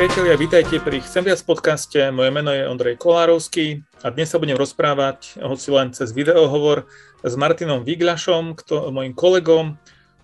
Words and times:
priatelia, 0.00 0.32
vítajte 0.32 0.80
pri 0.80 1.04
Chcem 1.04 1.28
viac 1.28 1.44
podcaste. 1.44 2.00
Moje 2.08 2.32
meno 2.32 2.48
je 2.48 2.64
Ondrej 2.64 2.96
Kolárovský 2.96 3.84
a 4.00 4.08
dnes 4.08 4.32
sa 4.32 4.40
budem 4.40 4.56
rozprávať, 4.56 5.36
hoci 5.44 5.68
len 5.68 5.92
cez 5.92 6.16
videohovor, 6.16 6.88
s 7.20 7.36
Martinom 7.36 7.84
Viglašom, 7.84 8.56
kto, 8.56 8.88
môjim 8.96 9.12
kolegom 9.12 9.76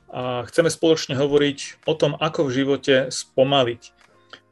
a 0.08 0.48
chceme 0.48 0.72
spoločne 0.72 1.12
hovoriť 1.20 1.84
o 1.84 1.92
tom, 1.92 2.16
ako 2.16 2.48
v 2.48 2.54
živote 2.56 2.94
spomaliť. 3.12 3.82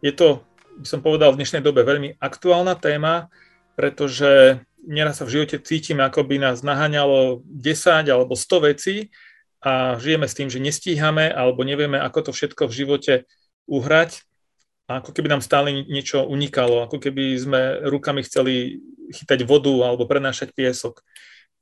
Je 0.05 0.13
to, 0.13 0.45
by 0.77 0.85
som 0.93 1.01
povedal, 1.01 1.33
v 1.33 1.41
dnešnej 1.41 1.65
dobe 1.65 1.89
veľmi 1.89 2.21
aktuálna 2.21 2.77
téma, 2.77 3.33
pretože 3.81 4.61
nieraz 4.85 5.25
sa 5.25 5.25
v 5.25 5.41
živote 5.41 5.57
cítime, 5.65 6.05
ako 6.05 6.29
by 6.29 6.37
nás 6.37 6.61
naháňalo 6.61 7.41
10 7.49 8.13
alebo 8.13 8.37
100 8.37 8.69
vecí 8.77 9.09
a 9.65 9.97
žijeme 9.97 10.29
s 10.29 10.37
tým, 10.37 10.53
že 10.53 10.61
nestíhame 10.61 11.33
alebo 11.33 11.65
nevieme, 11.65 11.97
ako 11.97 12.29
to 12.29 12.31
všetko 12.37 12.69
v 12.69 12.77
živote 12.77 13.15
uhrať 13.65 14.21
ako 14.85 15.11
keby 15.17 15.33
nám 15.33 15.43
stále 15.45 15.73
niečo 15.73 16.25
unikalo, 16.29 16.85
ako 16.85 17.01
keby 17.01 17.41
sme 17.41 17.61
rukami 17.89 18.21
chceli 18.25 18.85
chytať 19.13 19.49
vodu 19.49 19.73
alebo 19.85 20.05
prenášať 20.05 20.53
piesok. 20.53 21.01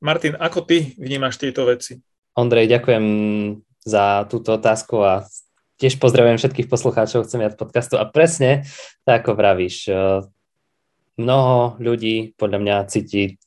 Martin, 0.03 0.35
ako 0.35 0.67
ty 0.67 0.99
vnímaš 0.99 1.39
tieto 1.39 1.63
veci? 1.63 2.03
Ondrej, 2.35 2.67
ďakujem 2.67 3.07
za 3.87 4.27
túto 4.27 4.59
otázku 4.59 4.99
a 5.03 5.23
tiež 5.79 5.99
pozdravujem 5.99 6.39
všetkých 6.39 6.71
poslucháčov 6.71 7.27
Chcem 7.27 7.43
viac 7.43 7.55
podcastu 7.59 7.99
a 7.99 8.07
presne 8.07 8.67
tak 9.07 9.27
ako 9.27 9.39
vravíš, 9.39 9.91
e, 9.91 9.95
mnoho 11.19 11.79
ľudí 11.83 12.35
podľa 12.35 12.59
mňa 12.59 12.77
cíti 12.91 13.39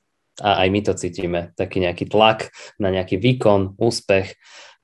a 0.43 0.63
aj 0.63 0.67
my 0.67 0.79
to 0.83 0.93
cítime, 0.99 1.55
taký 1.55 1.79
nejaký 1.79 2.11
tlak 2.11 2.51
na 2.75 2.91
nejaký 2.91 3.15
výkon, 3.15 3.79
úspech 3.79 4.35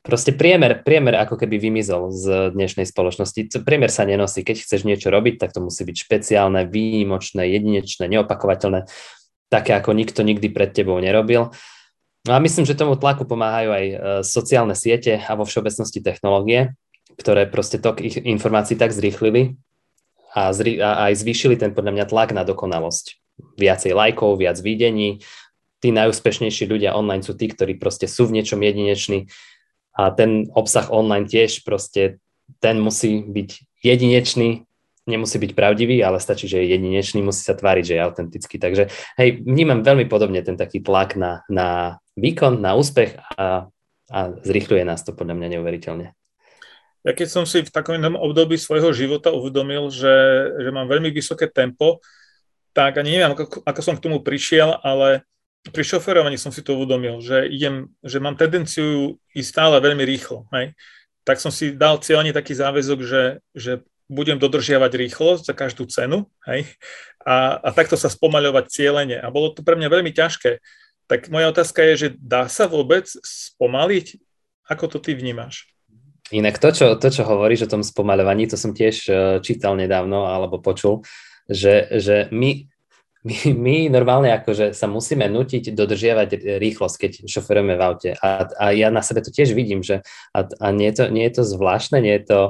proste 0.02 0.34
priemer, 0.34 0.82
priemer 0.82 1.22
ako 1.22 1.38
keby 1.38 1.62
vymizol 1.62 2.10
z 2.10 2.54
dnešnej 2.54 2.90
spoločnosti. 2.90 3.62
Priemer 3.62 3.94
sa 3.94 4.04
nenosí. 4.04 4.42
Keď 4.42 4.66
chceš 4.66 4.82
niečo 4.84 5.14
robiť, 5.14 5.38
tak 5.38 5.54
to 5.54 5.62
musí 5.62 5.86
byť 5.86 5.96
špeciálne, 5.96 6.66
výnimočné, 6.66 7.46
jedinečné, 7.54 8.10
neopakovateľné, 8.10 8.90
také 9.54 9.78
ako 9.78 9.94
nikto 9.94 10.26
nikdy 10.26 10.50
pred 10.50 10.74
tebou 10.74 10.98
nerobil. 10.98 11.54
No 12.26 12.32
a 12.38 12.40
myslím, 12.42 12.70
že 12.70 12.78
tomu 12.78 12.98
tlaku 12.98 13.26
pomáhajú 13.26 13.70
aj 13.74 13.86
e, 13.86 13.96
sociálne 14.22 14.78
siete 14.78 15.18
a 15.18 15.34
vo 15.34 15.42
všeobecnosti 15.42 16.06
technológie, 16.06 16.78
ktoré 17.18 17.50
proste 17.50 17.82
tok 17.82 18.02
ich 18.02 18.18
informácií 18.18 18.78
tak 18.78 18.94
zrýchlili 18.94 19.58
a, 20.38 20.54
zri- 20.54 20.78
a 20.78 21.10
aj 21.10 21.18
zvýšili 21.18 21.58
ten 21.58 21.74
podľa 21.74 21.98
mňa 21.98 22.06
tlak 22.06 22.30
na 22.38 22.46
dokonalosť. 22.46 23.18
Viacej 23.58 23.98
lajkov, 23.98 24.38
viac 24.38 24.62
videní. 24.62 25.26
Tí 25.82 25.90
najúspešnejší 25.90 26.70
ľudia 26.70 26.94
online 26.94 27.26
sú 27.26 27.34
tí, 27.34 27.50
ktorí 27.50 27.82
proste 27.82 28.06
sú 28.06 28.30
v 28.30 28.38
niečom 28.38 28.62
jedineční 28.62 29.26
a 29.96 30.12
ten 30.12 30.48
obsah 30.56 30.88
online 30.90 31.28
tiež 31.28 31.68
proste, 31.68 32.20
ten 32.64 32.80
musí 32.80 33.24
byť 33.24 33.50
jedinečný, 33.84 34.64
nemusí 35.10 35.38
byť 35.42 35.52
pravdivý, 35.58 36.00
ale 36.06 36.22
stačí, 36.22 36.46
že 36.48 36.62
je 36.62 36.78
jedinečný, 36.78 37.26
musí 37.26 37.42
sa 37.42 37.58
tváriť, 37.58 37.84
že 37.84 37.96
je 37.98 38.06
autentický. 38.06 38.56
Takže 38.62 38.84
hej, 39.18 39.30
vnímam 39.44 39.82
veľmi 39.82 40.06
podobne 40.06 40.40
ten 40.46 40.56
taký 40.56 40.80
tlak 40.80 41.18
na, 41.18 41.42
na 41.50 42.00
výkon, 42.16 42.62
na 42.62 42.78
úspech 42.78 43.18
a, 43.36 43.68
a 44.12 44.20
zrýchľuje 44.46 44.84
nás 44.86 45.02
to 45.04 45.12
podľa 45.12 45.36
mňa 45.36 45.48
neuveriteľne. 45.58 46.08
Ja 47.02 47.18
keď 47.18 47.28
som 47.34 47.50
si 47.50 47.66
v 47.66 47.74
takom 47.74 47.98
období 47.98 48.62
svojho 48.62 48.94
života 48.94 49.34
uvedomil, 49.34 49.90
že, 49.90 50.14
že 50.62 50.70
mám 50.70 50.86
veľmi 50.86 51.10
vysoké 51.10 51.50
tempo, 51.50 51.98
tak 52.78 53.02
ani 53.02 53.18
neviem, 53.18 53.34
ako, 53.34 53.66
ako 53.66 53.82
som 53.82 53.98
k 53.98 54.06
tomu 54.06 54.22
prišiel, 54.22 54.78
ale 54.86 55.26
pri 55.70 55.84
šoferovaní 55.86 56.42
som 56.42 56.50
si 56.50 56.66
to 56.66 56.74
uvedomil, 56.74 57.22
že, 57.22 57.46
idem, 57.46 57.94
že 58.02 58.18
mám 58.18 58.34
tendenciu 58.34 59.22
ísť 59.38 59.50
stále 59.50 59.78
veľmi 59.78 60.02
rýchlo. 60.02 60.50
Hej? 60.50 60.74
Tak 61.22 61.38
som 61.38 61.54
si 61.54 61.78
dal 61.78 62.02
cieľne 62.02 62.34
taký 62.34 62.58
záväzok, 62.58 63.00
že, 63.06 63.24
že 63.54 63.86
budem 64.10 64.42
dodržiavať 64.42 64.92
rýchlosť 64.98 65.44
za 65.46 65.54
každú 65.54 65.86
cenu 65.86 66.26
hej? 66.50 66.66
A, 67.22 67.62
a 67.62 67.70
takto 67.72 67.94
sa 67.94 68.10
spomaľovať 68.10 68.74
cieľene. 68.74 69.22
A 69.22 69.30
bolo 69.30 69.54
to 69.54 69.62
pre 69.62 69.78
mňa 69.78 69.94
veľmi 69.94 70.10
ťažké. 70.10 70.58
Tak 71.06 71.30
moja 71.30 71.54
otázka 71.54 71.86
je, 71.94 71.94
že 71.96 72.08
dá 72.18 72.50
sa 72.50 72.66
vôbec 72.66 73.06
spomaliť? 73.22 74.18
Ako 74.66 74.90
to 74.90 74.98
ty 74.98 75.14
vnímaš? 75.14 75.70
Inak 76.34 76.58
to 76.58 76.74
čo, 76.74 76.96
to, 76.98 77.08
čo 77.12 77.28
hovoríš 77.28 77.68
o 77.68 77.72
tom 77.78 77.84
spomaľovaní, 77.84 78.48
to 78.48 78.56
som 78.56 78.72
tiež 78.72 78.96
eh, 79.06 79.16
čítal 79.44 79.76
nedávno 79.76 80.26
alebo 80.26 80.64
počul, 80.64 81.04
že, 81.46 81.92
že 82.00 82.32
my 82.32 82.72
my, 83.22 83.38
my 83.54 83.76
normálne 83.94 84.34
akože 84.34 84.74
sa 84.74 84.90
musíme 84.90 85.30
nutiť 85.30 85.78
dodržiavať 85.78 86.58
rýchlosť, 86.58 86.96
keď 86.98 87.12
šoferujeme 87.30 87.78
v 87.78 87.82
aute. 87.82 88.10
A, 88.18 88.50
a 88.58 88.66
ja 88.74 88.90
na 88.90 89.06
sebe 89.06 89.22
to 89.22 89.30
tiež 89.30 89.54
vidím, 89.54 89.86
že 89.86 90.02
a, 90.34 90.46
a 90.46 90.68
nie, 90.74 90.90
je 90.90 90.96
to, 90.98 91.06
nie 91.14 91.26
je 91.30 91.34
to 91.38 91.44
zvláštne, 91.46 92.02
nie 92.02 92.16
je 92.18 92.24
to, 92.26 92.42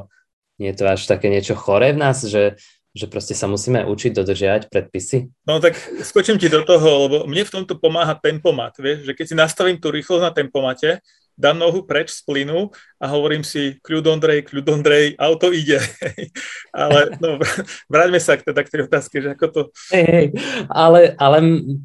nie 0.63 0.69
je 0.71 0.77
to 0.79 0.85
až 0.87 1.01
také 1.07 1.27
niečo 1.27 1.59
choré 1.59 1.91
v 1.91 1.99
nás, 1.99 2.23
že, 2.23 2.55
že 2.95 3.05
proste 3.11 3.35
sa 3.35 3.51
musíme 3.51 3.83
učiť 3.83 4.11
dodržiavať 4.15 4.61
predpisy? 4.71 5.31
No 5.43 5.59
tak 5.59 5.75
skočím 6.03 6.39
ti 6.39 6.47
do 6.47 6.63
toho, 6.63 7.07
lebo 7.07 7.15
mne 7.27 7.43
v 7.43 7.53
tomto 7.61 7.75
pomáha 7.75 8.15
tempomat, 8.15 8.75
vieš, 8.79 9.07
že 9.07 9.13
keď 9.15 9.25
si 9.27 9.35
nastavím 9.35 9.77
tú 9.79 9.91
rýchlosť 9.91 10.23
na 10.23 10.31
tempomate, 10.31 11.03
dám 11.37 11.57
nohu 11.57 11.83
preč 11.83 12.13
z 12.13 12.21
plynu 12.23 12.69
a 13.01 13.05
hovorím 13.09 13.41
si, 13.41 13.77
kľud 13.81 14.05
Ondrej, 14.07 14.45
kľud 14.47 14.65
Ondrej, 14.69 15.05
auto 15.17 15.49
ide. 15.49 15.81
ale 16.75 17.17
no, 17.17 17.41
vráťme 17.93 18.19
sa 18.21 18.37
k, 18.37 18.51
teda, 18.51 18.61
k 18.61 18.71
tej 18.71 18.81
otázke, 18.87 19.15
že 19.19 19.29
ako 19.33 19.45
to... 19.49 19.61
Hey, 19.89 20.05
hey, 20.05 20.27
ale, 20.69 21.15
ale 21.17 21.37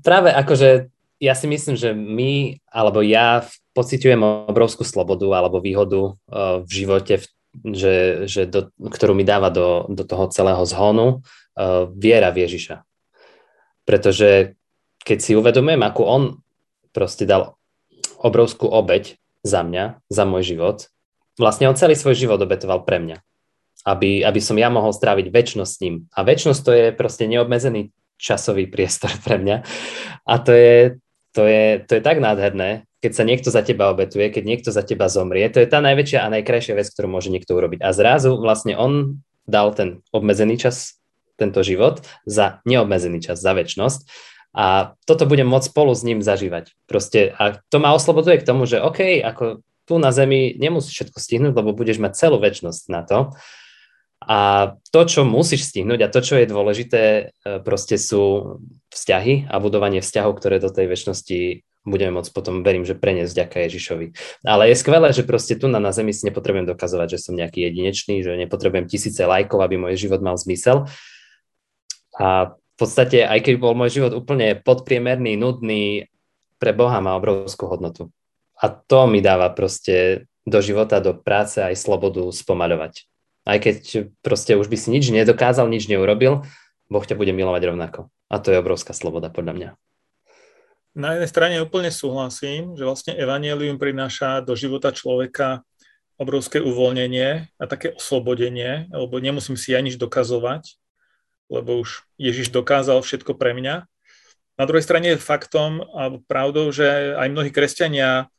práve 0.04 0.30
akože 0.32 0.90
ja 1.16 1.32
si 1.32 1.48
myslím, 1.48 1.76
že 1.80 1.96
my, 1.96 2.60
alebo 2.68 3.00
ja 3.00 3.44
pociťujem 3.72 4.48
obrovskú 4.52 4.84
slobodu 4.84 5.24
alebo 5.32 5.64
výhodu 5.64 6.12
uh, 6.12 6.60
v 6.60 6.70
živote, 6.70 7.20
v, 7.20 7.24
že, 7.72 7.94
že 8.28 8.42
do, 8.44 8.68
ktorú 8.76 9.16
mi 9.16 9.24
dáva 9.24 9.48
do, 9.48 9.88
do 9.88 10.04
toho 10.04 10.28
celého 10.28 10.60
zhonu 10.68 11.24
uh, 11.56 11.88
viera 11.92 12.28
v 12.28 12.44
Ježiša. 12.44 12.84
Pretože 13.88 14.58
keď 15.06 15.18
si 15.22 15.32
uvedomujem, 15.38 15.80
ako 15.80 16.02
on 16.04 16.22
proste 16.90 17.24
dal 17.24 17.56
obrovskú 18.20 18.66
obeď 18.68 19.16
za 19.46 19.62
mňa, 19.62 20.02
za 20.10 20.24
môj 20.26 20.42
život. 20.42 20.90
Vlastne 21.38 21.70
on 21.70 21.78
celý 21.78 21.94
svoj 21.94 22.18
život 22.18 22.42
obetoval 22.42 22.82
pre 22.82 22.98
mňa, 22.98 23.22
aby, 23.86 24.26
aby 24.26 24.40
som 24.42 24.58
ja 24.58 24.66
mohol 24.66 24.90
stráviť 24.90 25.30
väčšnosť 25.30 25.70
s 25.70 25.82
ním. 25.86 25.94
A 26.10 26.26
väčšnosť 26.26 26.60
to 26.66 26.72
je 26.74 26.86
proste 26.90 27.30
neobmedzený 27.30 27.94
časový 28.18 28.66
priestor 28.66 29.14
pre 29.24 29.38
mňa. 29.38 29.62
A 30.26 30.34
to 30.42 30.50
je, 30.50 30.98
to 31.30 31.46
je, 31.46 31.86
to 31.86 31.92
je 31.96 32.02
tak 32.02 32.18
nádherné, 32.18 32.88
keď 33.06 33.12
sa 33.12 33.22
niekto 33.22 33.48
za 33.54 33.62
teba 33.62 33.92
obetuje, 33.92 34.32
keď 34.34 34.42
niekto 34.42 34.70
za 34.74 34.82
teba 34.82 35.06
zomrie. 35.06 35.46
To 35.52 35.62
je 35.62 35.68
tá 35.70 35.78
najväčšia 35.78 36.26
a 36.26 36.32
najkrajšia 36.34 36.74
vec, 36.74 36.90
ktorú 36.90 37.06
môže 37.06 37.30
niekto 37.30 37.54
urobiť. 37.54 37.84
A 37.84 37.94
zrazu 37.94 38.34
vlastne 38.34 38.74
on 38.74 39.22
dal 39.46 39.70
ten 39.78 40.02
obmedzený 40.10 40.58
čas, 40.58 40.98
tento 41.38 41.62
život, 41.62 42.02
za 42.26 42.64
neobmedzený 42.66 43.22
čas, 43.22 43.38
za 43.38 43.54
väčšnosť. 43.54 44.10
A 44.56 44.96
toto 45.04 45.28
budem 45.28 45.44
môcť 45.44 45.68
spolu 45.68 45.92
s 45.92 46.00
ním 46.00 46.24
zažívať. 46.24 46.72
Proste, 46.88 47.36
a 47.36 47.60
to 47.68 47.76
ma 47.76 47.92
osloboduje 47.92 48.40
k 48.40 48.48
tomu, 48.48 48.64
že 48.64 48.80
OK, 48.80 49.20
ako 49.20 49.60
tu 49.84 49.94
na 50.00 50.10
Zemi 50.16 50.56
nemusíš 50.56 50.96
všetko 50.96 51.18
stihnúť, 51.20 51.52
lebo 51.52 51.76
budeš 51.76 52.00
mať 52.00 52.16
celú 52.16 52.40
väčnosť 52.40 52.84
na 52.88 53.04
to. 53.04 53.36
A 54.24 54.72
to, 54.90 55.00
čo 55.04 55.28
musíš 55.28 55.68
stihnúť 55.68 56.08
a 56.08 56.10
to, 56.10 56.24
čo 56.24 56.40
je 56.40 56.48
dôležité, 56.48 57.02
e, 57.04 57.22
proste 57.60 58.00
sú 58.00 58.56
vzťahy 58.88 59.46
a 59.46 59.60
budovanie 59.60 60.00
vzťahov, 60.00 60.40
ktoré 60.40 60.56
do 60.56 60.72
tej 60.72 60.88
väčšnosti 60.88 61.62
budeme 61.86 62.18
môcť 62.18 62.34
potom, 62.34 62.66
verím, 62.66 62.82
že 62.82 62.98
preniesť 62.98 63.30
vďaka 63.30 63.56
Ježišovi. 63.70 64.06
Ale 64.42 64.72
je 64.72 64.80
skvelé, 64.80 65.14
že 65.14 65.22
proste 65.22 65.54
tu 65.54 65.70
na, 65.70 65.78
na 65.78 65.94
Zemi 65.94 66.10
si 66.10 66.26
nepotrebujem 66.26 66.66
dokazovať, 66.66 67.14
že 67.14 67.22
som 67.22 67.38
nejaký 67.38 67.62
jedinečný, 67.62 68.26
že 68.26 68.34
nepotrebujem 68.34 68.90
tisíce 68.90 69.22
lajkov, 69.22 69.62
aby 69.62 69.78
môj 69.78 69.94
život 69.94 70.18
mal 70.18 70.34
zmysel. 70.34 70.90
A 72.18 72.58
v 72.76 72.84
podstate, 72.84 73.24
aj 73.24 73.40
keď 73.40 73.54
bol 73.56 73.72
môj 73.72 73.88
život 73.88 74.12
úplne 74.12 74.60
podpriemerný, 74.60 75.40
nudný, 75.40 76.12
pre 76.60 76.76
Boha 76.76 77.00
má 77.00 77.16
obrovskú 77.16 77.72
hodnotu. 77.72 78.12
A 78.60 78.68
to 78.68 79.08
mi 79.08 79.24
dáva 79.24 79.48
proste 79.48 80.28
do 80.44 80.60
života, 80.60 81.00
do 81.00 81.16
práce 81.16 81.56
aj 81.56 81.72
slobodu 81.72 82.20
spomaľovať. 82.28 83.08
Aj 83.48 83.56
keď 83.56 84.08
proste 84.20 84.60
už 84.60 84.68
by 84.68 84.76
si 84.76 84.92
nič 84.92 85.08
nedokázal, 85.08 85.72
nič 85.72 85.88
neurobil, 85.88 86.44
Boh 86.92 87.04
ťa 87.04 87.16
bude 87.16 87.32
milovať 87.32 87.62
rovnako. 87.72 88.12
A 88.28 88.36
to 88.44 88.52
je 88.52 88.60
obrovská 88.60 88.92
sloboda 88.92 89.32
podľa 89.32 89.52
mňa. 89.56 89.70
Na 90.96 91.16
jednej 91.16 91.28
strane 91.32 91.56
úplne 91.64 91.88
súhlasím, 91.92 92.76
že 92.76 92.84
vlastne 92.84 93.12
evanelium 93.16 93.80
prináša 93.80 94.44
do 94.44 94.52
života 94.52 94.92
človeka 94.92 95.64
obrovské 96.16 96.60
uvoľnenie 96.60 97.52
a 97.60 97.64
také 97.68 97.92
oslobodenie, 97.92 98.88
lebo 98.88 99.20
nemusím 99.20 99.60
si 99.60 99.76
ja 99.76 99.80
nič 99.84 100.00
dokazovať, 100.00 100.76
lebo 101.46 101.82
už 101.82 102.02
Ježiš 102.18 102.50
dokázal 102.50 103.02
všetko 103.02 103.34
pre 103.38 103.54
mňa. 103.54 103.86
Na 104.56 104.64
druhej 104.64 104.84
strane 104.84 105.14
je 105.14 105.20
faktom 105.20 105.84
a 105.92 106.16
pravdou, 106.24 106.72
že 106.72 107.14
aj 107.14 107.28
mnohí 107.28 107.52
kresťania 107.52 108.32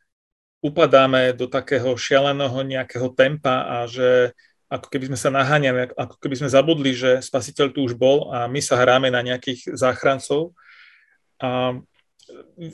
upadáme 0.66 1.38
do 1.38 1.46
takého 1.46 1.94
šialeného 1.94 2.58
nejakého 2.66 3.14
tempa 3.14 3.64
a 3.64 3.78
že 3.86 4.34
ako 4.68 4.88
keby 4.92 5.14
sme 5.14 5.20
sa 5.20 5.30
naháňali, 5.32 5.96
ako 5.96 6.16
keby 6.20 6.36
sme 6.44 6.50
zabudli, 6.52 6.92
že 6.92 7.24
spasiteľ 7.24 7.72
tu 7.72 7.88
už 7.88 7.96
bol 7.96 8.34
a 8.36 8.52
my 8.52 8.60
sa 8.60 8.76
hráme 8.76 9.08
na 9.08 9.24
nejakých 9.24 9.78
záchrancov. 9.78 10.52
A 11.40 11.80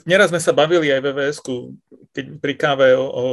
neraz 0.02 0.34
sme 0.34 0.42
sa 0.42 0.50
bavili 0.50 0.90
aj 0.90 1.00
vvs 1.04 1.38
keď 2.10 2.24
pri 2.42 2.54
káve 2.58 2.88
o, 2.98 3.06
o 3.06 3.24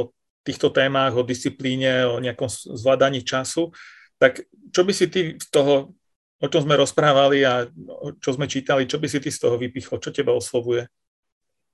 týchto 0.46 0.70
témach, 0.70 1.14
o 1.14 1.26
disciplíne, 1.26 2.06
o 2.06 2.18
nejakom 2.18 2.50
zvládaní 2.50 3.22
času, 3.22 3.70
tak 4.18 4.42
čo 4.70 4.82
by 4.86 4.92
si 4.94 5.06
ty 5.10 5.20
z 5.38 5.46
toho 5.50 5.94
o 6.42 6.46
čom 6.50 6.66
sme 6.66 6.74
rozprávali 6.74 7.46
a 7.46 7.70
čo 8.18 8.34
sme 8.34 8.50
čítali, 8.50 8.90
čo 8.90 8.98
by 8.98 9.06
si 9.06 9.22
ty 9.22 9.30
z 9.30 9.38
toho 9.38 9.54
vypichol, 9.54 10.02
čo 10.02 10.10
teba 10.10 10.34
oslovuje? 10.34 10.90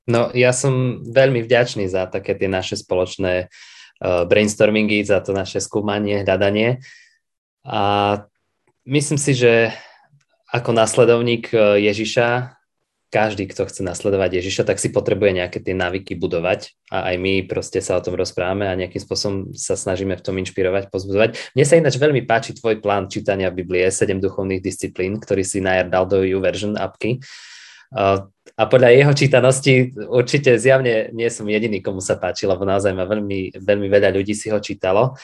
No, 0.08 0.28
ja 0.36 0.52
som 0.52 1.04
veľmi 1.04 1.44
vďačný 1.44 1.88
za 1.88 2.08
také 2.08 2.36
tie 2.36 2.48
naše 2.48 2.76
spoločné 2.80 3.48
uh, 3.48 4.24
brainstormingy, 4.28 5.04
za 5.04 5.20
to 5.20 5.36
naše 5.36 5.60
skúmanie, 5.60 6.24
hľadanie. 6.24 6.80
A 7.64 7.80
myslím 8.88 9.20
si, 9.20 9.36
že 9.36 9.72
ako 10.48 10.72
následovník 10.72 11.52
e, 11.52 11.84
Ježiša 11.84 12.56
každý, 13.08 13.48
kto 13.48 13.64
chce 13.64 13.80
nasledovať 13.80 14.40
Ježiša, 14.40 14.68
tak 14.68 14.76
si 14.76 14.92
potrebuje 14.92 15.40
nejaké 15.40 15.64
tie 15.64 15.72
návyky 15.72 16.12
budovať 16.20 16.76
a 16.92 17.12
aj 17.12 17.16
my 17.16 17.32
proste 17.48 17.80
sa 17.80 17.96
o 17.96 18.04
tom 18.04 18.16
rozprávame 18.20 18.68
a 18.68 18.76
nejakým 18.76 19.00
spôsobom 19.00 19.36
sa 19.56 19.80
snažíme 19.80 20.12
v 20.12 20.24
tom 20.24 20.36
inšpirovať, 20.36 20.92
pozbudzovať. 20.92 21.56
Mne 21.56 21.64
sa 21.64 21.80
ináč 21.80 21.96
veľmi 21.96 22.28
páči 22.28 22.52
tvoj 22.52 22.84
plán 22.84 23.08
čítania 23.08 23.48
Biblie, 23.48 23.88
7 23.88 24.20
duchovných 24.20 24.60
disciplín, 24.60 25.16
ktorý 25.16 25.40
si 25.40 25.64
najar 25.64 25.88
dal 25.88 26.04
do 26.04 26.20
YouVersion 26.20 26.76
appky. 26.76 27.24
A 28.58 28.62
podľa 28.68 28.92
jeho 28.92 29.12
čítanosti 29.16 29.96
určite 29.96 30.60
zjavne 30.60 31.08
nie 31.16 31.32
som 31.32 31.48
jediný, 31.48 31.80
komu 31.80 32.04
sa 32.04 32.20
páči, 32.20 32.44
lebo 32.44 32.68
naozaj 32.68 32.92
ma 32.92 33.08
veľmi, 33.08 33.56
veľmi 33.56 33.88
veľa 33.88 34.12
ľudí 34.12 34.36
si 34.36 34.52
ho 34.52 34.60
čítalo. 34.60 35.16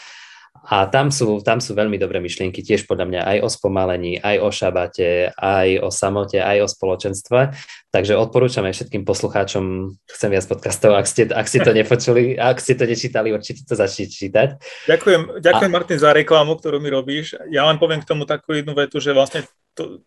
A 0.65 0.89
tam 0.89 1.13
sú, 1.13 1.45
tam 1.45 1.61
sú 1.61 1.77
veľmi 1.77 2.01
dobré 2.01 2.25
myšlienky, 2.25 2.65
tiež 2.65 2.89
podľa 2.89 3.05
mňa 3.05 3.21
aj 3.21 3.39
o 3.45 3.49
spomalení, 3.53 4.17
aj 4.17 4.37
o 4.41 4.49
šabate, 4.49 5.29
aj 5.37 5.69
o 5.85 5.93
samote, 5.93 6.41
aj 6.41 6.65
o 6.65 6.69
spoločenstve. 6.69 7.53
Takže 7.93 8.17
odporúčam 8.17 8.65
aj 8.65 8.81
všetkým 8.81 9.05
poslucháčom, 9.05 9.93
chcem 10.09 10.31
viac 10.33 10.49
podcastov, 10.49 10.97
ak 10.97 11.05
ste, 11.05 11.29
ak 11.29 11.45
ste 11.45 11.61
to 11.61 11.77
nepočuli, 11.79 12.41
ak 12.41 12.65
ste 12.65 12.81
to 12.81 12.89
nečítali, 12.89 13.29
určite 13.29 13.69
to 13.69 13.77
začnite 13.77 14.17
čítať. 14.17 14.49
Ďakujem, 14.89 15.45
ďakujem 15.45 15.71
a... 15.71 15.75
Martin 15.77 16.01
za 16.01 16.17
reklamu, 16.17 16.57
ktorú 16.57 16.81
mi 16.81 16.89
robíš. 16.89 17.37
Ja 17.53 17.69
len 17.69 17.77
poviem 17.77 18.01
k 18.01 18.09
tomu 18.09 18.25
takú 18.25 18.57
jednu 18.57 18.73
vetu, 18.73 19.05
že 19.05 19.13
vlastne 19.13 19.45
to, 19.77 20.01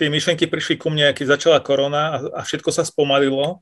tie 0.00 0.08
myšlienky 0.08 0.48
prišli 0.48 0.80
ku 0.80 0.88
mne, 0.88 1.12
keď 1.12 1.36
začala 1.36 1.58
korona 1.60 2.16
a, 2.16 2.16
a 2.38 2.40
všetko 2.48 2.72
sa 2.72 2.80
spomalilo, 2.80 3.60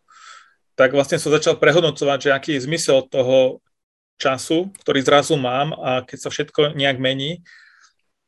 tak 0.76 0.92
vlastne 0.92 1.16
som 1.16 1.32
začal 1.32 1.56
prehodnocovať, 1.56 2.18
že 2.20 2.30
aký 2.30 2.50
je 2.54 2.68
zmysel 2.68 3.02
toho 3.08 3.64
času, 4.16 4.72
ktorý 4.82 5.00
zrazu 5.04 5.36
mám 5.36 5.76
a 5.76 6.02
keď 6.04 6.18
sa 6.18 6.30
všetko 6.32 6.76
nejak 6.76 6.98
mení. 7.00 7.44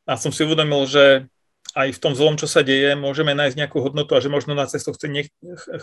A 0.09 0.17
som 0.17 0.33
si 0.33 0.41
uvedomil, 0.41 0.89
že 0.89 1.29
aj 1.77 1.93
v 1.93 2.01
tom 2.01 2.17
zlom, 2.17 2.33
čo 2.33 2.49
sa 2.49 2.65
deje, 2.65 2.97
môžeme 2.97 3.37
nájsť 3.37 3.57
nejakú 3.57 3.77
hodnotu 3.77 4.17
a 4.17 4.23
že 4.23 4.33
možno 4.33 4.57
na 4.57 4.65
cestu 4.65 4.89
chce, 4.89 5.05
nech, 5.05 5.29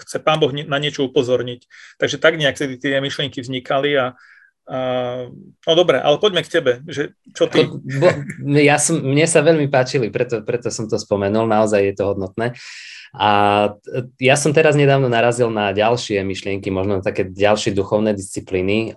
chce 0.03 0.19
Pán 0.19 0.43
Boh 0.43 0.51
na 0.51 0.79
niečo 0.83 1.07
upozorniť. 1.07 1.63
Takže 2.03 2.19
tak 2.19 2.35
nejak 2.35 2.59
sa 2.59 2.67
tie 2.67 2.99
myšlienky 2.99 3.39
vznikali 3.39 3.95
a, 3.95 4.19
a 4.67 4.79
no 5.31 5.73
dobre, 5.79 6.03
ale 6.03 6.19
poďme 6.19 6.43
k 6.43 6.51
tebe, 6.59 6.73
že 6.91 7.15
čo 7.31 7.47
ty? 7.47 7.71
Bo, 7.71 8.11
ja 8.59 8.83
som, 8.83 8.99
mne 8.99 9.31
sa 9.31 9.47
veľmi 9.47 9.71
páčili, 9.71 10.11
preto, 10.11 10.43
preto 10.43 10.75
som 10.75 10.91
to 10.91 10.99
spomenul, 10.99 11.47
naozaj 11.47 11.87
je 11.87 11.95
to 11.95 12.05
hodnotné. 12.11 12.51
Uh, 12.51 12.96
a 13.17 13.31
ja 14.21 14.37
som 14.37 14.53
teraz 14.53 14.77
nedávno 14.77 15.09
narazil 15.09 15.49
na 15.49 15.73
ďalšie 15.73 16.21
myšlienky, 16.21 16.69
možno 16.69 17.01
také 17.01 17.25
ďalšie 17.25 17.73
duchovné 17.73 18.13
disciplíny 18.13 18.93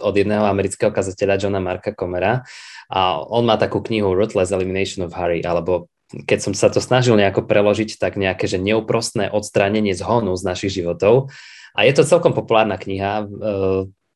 od 0.00 0.14
jedného 0.16 0.48
amerického 0.48 0.88
kazateľa 0.88 1.36
Johna 1.36 1.60
Marka 1.60 1.92
Comera. 1.92 2.48
A 2.88 3.20
on 3.20 3.44
má 3.44 3.60
takú 3.60 3.84
knihu 3.84 4.16
Ruthless 4.16 4.56
Elimination 4.56 5.04
of 5.04 5.12
Harry, 5.12 5.44
alebo 5.44 5.92
keď 6.08 6.38
som 6.40 6.52
sa 6.56 6.72
to 6.72 6.80
snažil 6.80 7.20
nejako 7.20 7.44
preložiť, 7.44 8.00
tak 8.00 8.16
nejaké, 8.16 8.48
že 8.48 8.56
neúprostné 8.56 9.28
odstránenie 9.28 9.92
zhonu 9.92 10.32
z 10.40 10.48
našich 10.48 10.72
životov. 10.80 11.28
A 11.76 11.84
je 11.84 11.92
to 11.92 12.08
celkom 12.08 12.32
populárna 12.32 12.80
kniha 12.80 13.20
e, 13.20 13.24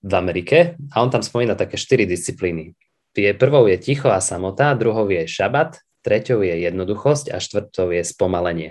v 0.01 0.13
Amerike 0.17 0.81
a 0.89 1.05
on 1.05 1.13
tam 1.13 1.21
spomína 1.21 1.53
také 1.53 1.77
štyri 1.77 2.09
disciplíny. 2.09 2.73
Prvou 3.13 3.69
je 3.69 3.77
ticho 3.77 4.09
a 4.09 4.25
samota, 4.25 4.73
druhou 4.73 5.05
je 5.13 5.29
šabat, 5.29 5.85
treťou 6.01 6.41
je 6.41 6.65
jednoduchosť 6.65 7.29
a 7.29 7.37
štvrtou 7.39 7.93
je 7.93 8.03
spomalenie. 8.03 8.71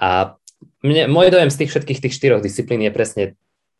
A 0.00 0.38
mne, 0.84 1.08
môj 1.08 1.32
dojem 1.32 1.50
z 1.50 1.64
tých 1.64 1.70
všetkých 1.72 2.02
tých 2.04 2.14
štyroch 2.14 2.42
disciplín 2.44 2.84
je 2.84 2.92
presne 2.92 3.24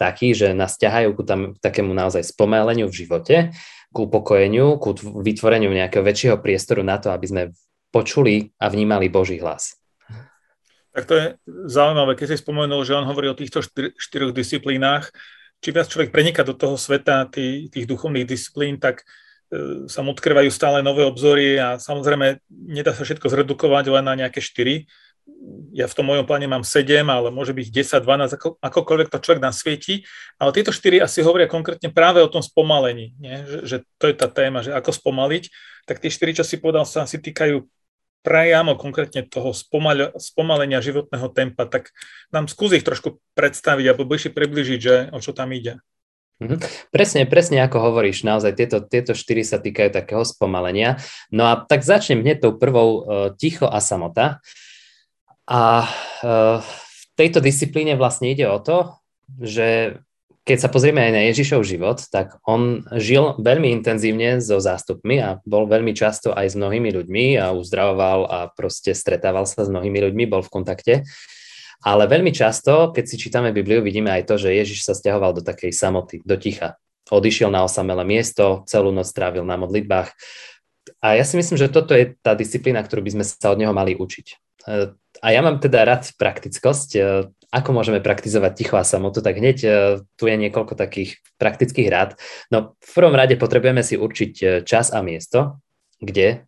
taký, 0.00 0.34
že 0.34 0.56
nás 0.56 0.74
ťahajú 0.80 1.14
ku 1.14 1.22
tam, 1.22 1.54
takému 1.58 1.94
naozaj 1.94 2.26
spomaleniu 2.26 2.90
v 2.90 2.98
živote, 3.04 3.36
k 3.94 3.96
upokojeniu, 3.96 4.80
ku 4.82 4.96
vytvoreniu 5.22 5.70
nejakého 5.70 6.02
väčšieho 6.02 6.36
priestoru 6.42 6.82
na 6.82 6.98
to, 6.98 7.14
aby 7.14 7.26
sme 7.30 7.42
počuli 7.94 8.50
a 8.58 8.66
vnímali 8.66 9.06
Boží 9.06 9.38
hlas. 9.38 9.78
Tak 10.94 11.10
to 11.10 11.14
je 11.14 11.26
zaujímavé, 11.70 12.14
keď 12.14 12.34
si 12.34 12.42
spomenul, 12.42 12.86
že 12.86 12.94
on 12.94 13.06
hovorí 13.06 13.26
o 13.30 13.38
týchto 13.38 13.62
štyr, 13.62 13.94
štyroch 13.98 14.34
disciplínach. 14.34 15.10
Čím 15.58 15.78
viac 15.78 15.90
človek 15.90 16.10
prenika 16.14 16.46
do 16.46 16.54
toho 16.54 16.78
sveta 16.78 17.26
tých, 17.30 17.70
tých 17.70 17.86
duchovných 17.86 18.26
disciplín, 18.26 18.78
tak 18.78 19.02
e, 19.50 19.86
sa 19.90 20.06
mu 20.06 20.14
odkrývajú 20.14 20.50
stále 20.54 20.86
nové 20.86 21.02
obzory 21.02 21.58
a 21.58 21.82
samozrejme 21.82 22.42
nedá 22.50 22.94
sa 22.94 23.02
všetko 23.02 23.26
zredukovať 23.26 23.90
len 23.90 24.06
na 24.06 24.14
nejaké 24.14 24.38
štyri 24.38 24.86
ja 25.74 25.90
v 25.90 25.96
tom 25.96 26.06
mojom 26.06 26.28
pláne 26.28 26.46
mám 26.46 26.62
7, 26.62 27.02
ale 27.08 27.32
môže 27.32 27.56
byť 27.56 27.66
10, 27.66 28.06
12, 28.06 28.36
ako, 28.38 28.48
akokoľvek 28.60 29.08
to 29.10 29.18
človek 29.18 29.42
nasvieti. 29.42 30.04
Ale 30.38 30.54
tieto 30.54 30.70
4 30.70 31.02
asi 31.02 31.24
hovoria 31.24 31.50
konkrétne 31.50 31.90
práve 31.90 32.20
o 32.20 32.30
tom 32.30 32.44
spomalení, 32.44 33.16
nie? 33.18 33.42
Že, 33.42 33.58
že 33.64 33.76
to 33.98 34.04
je 34.08 34.14
tá 34.14 34.28
téma, 34.28 34.62
že 34.62 34.70
ako 34.70 34.92
spomaliť. 34.94 35.50
Tak 35.88 35.98
tie 35.98 36.10
4, 36.12 36.38
čo 36.40 36.44
si 36.44 36.60
povedal, 36.60 36.86
sa 36.86 37.08
asi 37.08 37.18
týkajú 37.18 37.64
priamo 38.24 38.80
konkrétne 38.80 39.28
toho 39.28 39.52
spomal, 39.52 40.16
spomalenia 40.16 40.80
životného 40.80 41.28
tempa. 41.34 41.68
Tak 41.68 41.92
nám 42.32 42.48
skúsi 42.48 42.80
ich 42.80 42.86
trošku 42.86 43.20
predstaviť 43.36 43.84
alebo 43.90 44.08
bližšie 44.08 44.32
približiť, 44.32 44.80
že 44.80 44.94
o 45.12 45.18
čo 45.20 45.36
tam 45.36 45.52
ide. 45.52 45.82
Mhm. 46.42 46.58
Presne, 46.90 47.22
presne 47.30 47.62
ako 47.62 47.78
hovoríš, 47.78 48.26
naozaj 48.26 48.58
tieto, 48.58 48.82
tieto 48.82 49.14
štyri 49.14 49.46
sa 49.46 49.62
týkajú 49.62 49.94
takého 49.94 50.26
spomalenia. 50.26 50.98
No 51.30 51.46
a 51.46 51.62
tak 51.62 51.86
začnem 51.86 52.26
hneď 52.26 52.42
tou 52.42 52.52
prvou 52.58 52.88
uh, 52.90 53.02
ticho 53.38 53.70
a 53.70 53.78
samota. 53.78 54.42
A 55.48 55.84
eh, 55.84 56.58
v 56.60 57.02
tejto 57.14 57.44
disciplíne 57.44 57.94
vlastne 57.94 58.32
ide 58.32 58.48
o 58.48 58.58
to, 58.58 58.96
že 59.40 60.00
keď 60.44 60.58
sa 60.60 60.68
pozrieme 60.68 61.00
aj 61.00 61.12
na 61.16 61.22
Ježišov 61.32 61.64
život, 61.64 62.04
tak 62.12 62.36
on 62.44 62.84
žil 63.00 63.32
veľmi 63.40 63.72
intenzívne 63.80 64.44
so 64.44 64.60
zástupmi 64.60 65.16
a 65.16 65.40
bol 65.48 65.64
veľmi 65.64 65.96
často 65.96 66.36
aj 66.36 66.52
s 66.52 66.54
mnohými 66.60 66.92
ľuďmi 66.92 67.40
a 67.40 67.56
uzdravoval 67.56 68.28
a 68.28 68.38
proste 68.52 68.92
stretával 68.92 69.48
sa 69.48 69.64
s 69.64 69.72
mnohými 69.72 70.04
ľuďmi, 70.04 70.28
bol 70.28 70.44
v 70.44 70.52
kontakte. 70.52 70.94
Ale 71.80 72.04
veľmi 72.04 72.28
často, 72.32 72.92
keď 72.92 73.04
si 73.08 73.16
čítame 73.16 73.56
Bibliu, 73.56 73.80
vidíme 73.80 74.12
aj 74.12 74.28
to, 74.28 74.34
že 74.36 74.52
Ježiš 74.52 74.84
sa 74.84 74.92
stiahoval 74.92 75.32
do 75.32 75.42
takej 75.44 75.72
samoty, 75.72 76.20
do 76.24 76.36
ticha. 76.36 76.76
Odišiel 77.08 77.48
na 77.48 77.64
osamelé 77.64 78.04
miesto, 78.04 78.64
celú 78.68 78.92
noc 78.92 79.08
strávil 79.08 79.48
na 79.48 79.56
modlitbách. 79.56 80.12
A 81.00 81.16
ja 81.16 81.24
si 81.24 81.40
myslím, 81.40 81.56
že 81.56 81.72
toto 81.72 81.96
je 81.96 82.16
tá 82.20 82.36
disciplína, 82.36 82.84
ktorú 82.84 83.00
by 83.04 83.20
sme 83.20 83.24
sa 83.24 83.52
od 83.52 83.60
neho 83.60 83.72
mali 83.72 83.96
učiť. 83.96 84.26
A 85.24 85.32
ja 85.32 85.40
mám 85.40 85.56
teda 85.56 85.88
rád 85.88 86.12
praktickosť. 86.20 86.90
E, 86.92 87.00
ako 87.48 87.70
môžeme 87.72 88.04
praktizovať 88.04 88.52
ticho 88.60 88.76
a 88.76 88.84
samotu, 88.84 89.24
tak 89.24 89.40
hneď 89.40 89.58
e, 89.64 89.68
tu 90.20 90.28
je 90.28 90.36
niekoľko 90.36 90.76
takých 90.76 91.24
praktických 91.40 91.88
rád. 91.88 92.20
No 92.52 92.76
v 92.76 92.92
prvom 92.92 93.16
rade 93.16 93.40
potrebujeme 93.40 93.80
si 93.80 93.96
určiť 93.96 94.32
e, 94.36 94.44
čas 94.68 94.92
a 94.92 95.00
miesto, 95.00 95.64
kde 95.96 96.44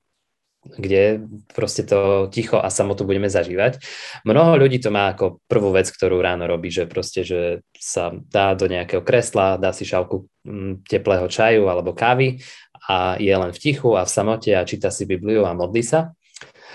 kde 0.66 1.23
proste 1.54 1.87
to 1.87 2.26
ticho 2.35 2.59
a 2.59 2.75
samotu 2.75 3.06
budeme 3.06 3.30
zažívať. 3.30 3.78
Mnoho 4.26 4.59
ľudí 4.59 4.83
to 4.83 4.90
má 4.90 5.14
ako 5.14 5.38
prvú 5.47 5.71
vec, 5.71 5.87
ktorú 5.87 6.18
ráno 6.18 6.50
robí, 6.50 6.75
že 6.75 6.90
proste, 6.90 7.23
že 7.23 7.62
sa 7.78 8.11
dá 8.11 8.59
do 8.59 8.66
nejakého 8.66 9.02
kresla, 9.06 9.62
dá 9.62 9.71
si 9.71 9.87
šálku 9.87 10.26
mm, 10.42 10.90
teplého 10.90 11.30
čaju 11.30 11.71
alebo 11.71 11.95
kávy 11.95 12.42
a 12.90 13.14
je 13.18 13.30
len 13.30 13.54
v 13.54 13.59
tichu 13.62 13.95
a 13.95 14.02
v 14.02 14.11
samote 14.11 14.50
a 14.54 14.66
číta 14.66 14.90
si 14.90 15.06
Bibliu 15.06 15.47
a 15.47 15.54
modlí 15.54 15.83
sa. 15.87 16.14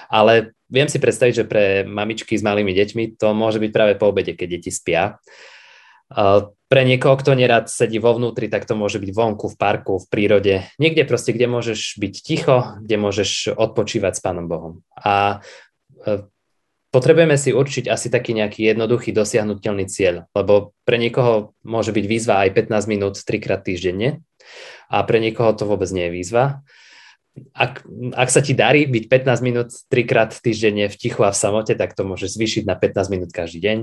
Ale 0.07 0.55
viem 0.71 0.87
si 0.87 0.97
predstaviť, 0.97 1.43
že 1.43 1.45
pre 1.45 1.83
mamičky 1.83 2.39
s 2.39 2.41
malými 2.41 2.71
deťmi 2.71 3.19
to 3.19 3.35
môže 3.35 3.59
byť 3.59 3.71
práve 3.75 3.93
po 3.99 4.09
obede, 4.09 4.33
keď 4.33 4.57
deti 4.57 4.71
spia. 4.71 5.19
Pre 6.71 6.81
niekoho, 6.87 7.19
kto 7.19 7.35
nerad 7.35 7.67
sedí 7.67 7.99
vo 7.99 8.15
vnútri, 8.15 8.47
tak 8.47 8.63
to 8.63 8.79
môže 8.79 8.99
byť 8.99 9.11
vonku, 9.11 9.51
v 9.51 9.59
parku, 9.59 9.99
v 9.99 10.07
prírode. 10.07 10.55
Niekde 10.79 11.03
proste, 11.03 11.35
kde 11.35 11.51
môžeš 11.51 11.99
byť 11.99 12.13
ticho, 12.23 12.79
kde 12.79 12.95
môžeš 12.95 13.51
odpočívať 13.51 14.13
s 14.15 14.23
Pánom 14.23 14.47
Bohom. 14.47 14.73
A 14.95 15.43
e, 16.03 16.27
potrebujeme 16.95 17.35
si 17.35 17.51
určiť 17.51 17.91
asi 17.91 18.07
taký 18.07 18.35
nejaký 18.35 18.71
jednoduchý 18.71 19.11
dosiahnutelný 19.11 19.87
cieľ, 19.87 20.31
lebo 20.31 20.75
pre 20.87 20.95
niekoho 20.95 21.55
môže 21.63 21.91
byť 21.91 22.05
výzva 22.07 22.43
aj 22.47 22.55
15 22.67 22.91
minút 22.91 23.15
trikrát 23.19 23.63
týždenne 23.63 24.23
a 24.91 25.03
pre 25.03 25.19
niekoho 25.23 25.51
to 25.55 25.63
vôbec 25.63 25.87
nie 25.91 26.07
je 26.07 26.15
výzva 26.15 26.63
ak, 27.55 27.87
ak 28.15 28.29
sa 28.29 28.43
ti 28.43 28.51
darí 28.51 28.87
byť 28.87 29.03
15 29.07 29.47
minút 29.47 29.69
trikrát 29.87 30.35
týždenne 30.35 30.91
v 30.91 30.95
tichu 30.95 31.23
a 31.23 31.31
v 31.31 31.39
samote, 31.39 31.73
tak 31.75 31.95
to 31.95 32.03
môžeš 32.03 32.35
zvýšiť 32.35 32.63
na 32.67 32.75
15 32.75 33.13
minút 33.13 33.29
každý 33.31 33.63
deň. 33.63 33.77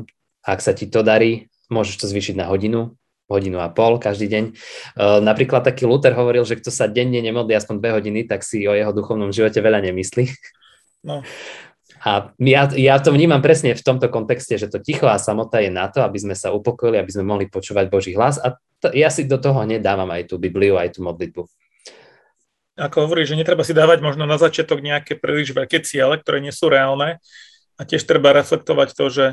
Ak 0.44 0.60
sa 0.60 0.76
ti 0.76 0.88
to 0.88 1.00
darí, 1.00 1.48
môžeš 1.72 2.04
to 2.04 2.06
zvýšiť 2.08 2.36
na 2.36 2.48
hodinu, 2.48 2.96
hodinu 3.28 3.60
a 3.60 3.68
pol 3.72 4.00
každý 4.00 4.28
deň. 4.28 4.44
Uh, 4.96 5.20
napríklad 5.20 5.64
taký 5.64 5.84
Luther 5.84 6.12
hovoril, 6.16 6.44
že 6.44 6.56
kto 6.60 6.68
sa 6.72 6.88
denne 6.88 7.20
nemodlí 7.20 7.56
aspoň 7.56 7.74
dve 7.80 7.90
hodiny, 7.96 8.20
tak 8.24 8.44
si 8.44 8.64
o 8.68 8.72
jeho 8.72 8.92
duchovnom 8.92 9.32
živote 9.32 9.60
veľa 9.60 9.84
nemyslí. 9.84 10.28
No. 11.04 11.22
A 12.02 12.30
ja, 12.38 12.62
ja 12.78 12.94
to 13.02 13.10
vnímam 13.10 13.42
presne 13.42 13.74
v 13.74 13.82
tomto 13.82 14.06
kontexte, 14.06 14.54
že 14.54 14.70
to 14.70 14.78
ticho 14.78 15.10
a 15.10 15.18
samota 15.18 15.58
je 15.58 15.70
na 15.72 15.90
to, 15.90 16.04
aby 16.06 16.18
sme 16.20 16.34
sa 16.38 16.54
upokojili, 16.54 16.94
aby 16.94 17.10
sme 17.10 17.26
mohli 17.26 17.50
počúvať 17.50 17.90
Boží 17.90 18.14
hlas 18.14 18.38
a 18.38 18.54
to, 18.78 18.94
ja 18.94 19.10
si 19.10 19.26
do 19.26 19.42
toho 19.42 19.66
hneď 19.66 19.82
dávam 19.82 20.06
aj 20.14 20.30
tú 20.30 20.38
Bibliu, 20.38 20.78
aj 20.78 20.94
tú 20.94 21.02
modlitbu. 21.02 21.42
Ako 22.78 23.10
hovorí, 23.10 23.26
že 23.26 23.34
netreba 23.34 23.66
si 23.66 23.74
dávať 23.74 23.98
možno 23.98 24.22
na 24.22 24.38
začiatok 24.38 24.78
nejaké 24.78 25.18
príliš 25.18 25.50
veľké 25.50 25.82
ciele, 25.82 26.14
ktoré 26.22 26.38
nie 26.38 26.54
sú 26.54 26.70
reálne. 26.70 27.18
A 27.74 27.82
tiež 27.82 28.06
treba 28.06 28.30
reflektovať 28.30 28.94
to, 28.94 29.06
že 29.10 29.26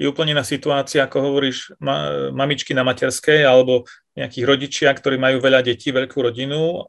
je 0.00 0.08
úplne 0.08 0.32
na 0.32 0.44
situácia, 0.44 1.04
ako 1.04 1.32
hovoríš, 1.32 1.76
ma, 1.76 2.28
mamičky 2.32 2.72
na 2.72 2.84
materskej 2.84 3.44
alebo 3.44 3.84
nejakých 4.16 4.44
rodičia, 4.48 4.88
ktorí 4.92 5.20
majú 5.20 5.40
veľa 5.44 5.60
detí, 5.60 5.92
veľkú 5.92 6.24
rodinu. 6.24 6.88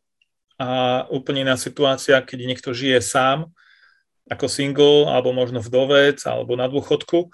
A 0.61 1.03
úplne 1.11 1.43
na 1.43 1.59
situácia, 1.59 2.21
keď 2.23 2.39
niekto 2.45 2.71
žije 2.71 3.03
sám 3.03 3.51
ako 4.31 4.47
single 4.47 5.11
alebo 5.11 5.35
možno 5.35 5.59
vdovec 5.59 6.23
alebo 6.23 6.55
na 6.55 6.71
dôchodku. 6.71 7.27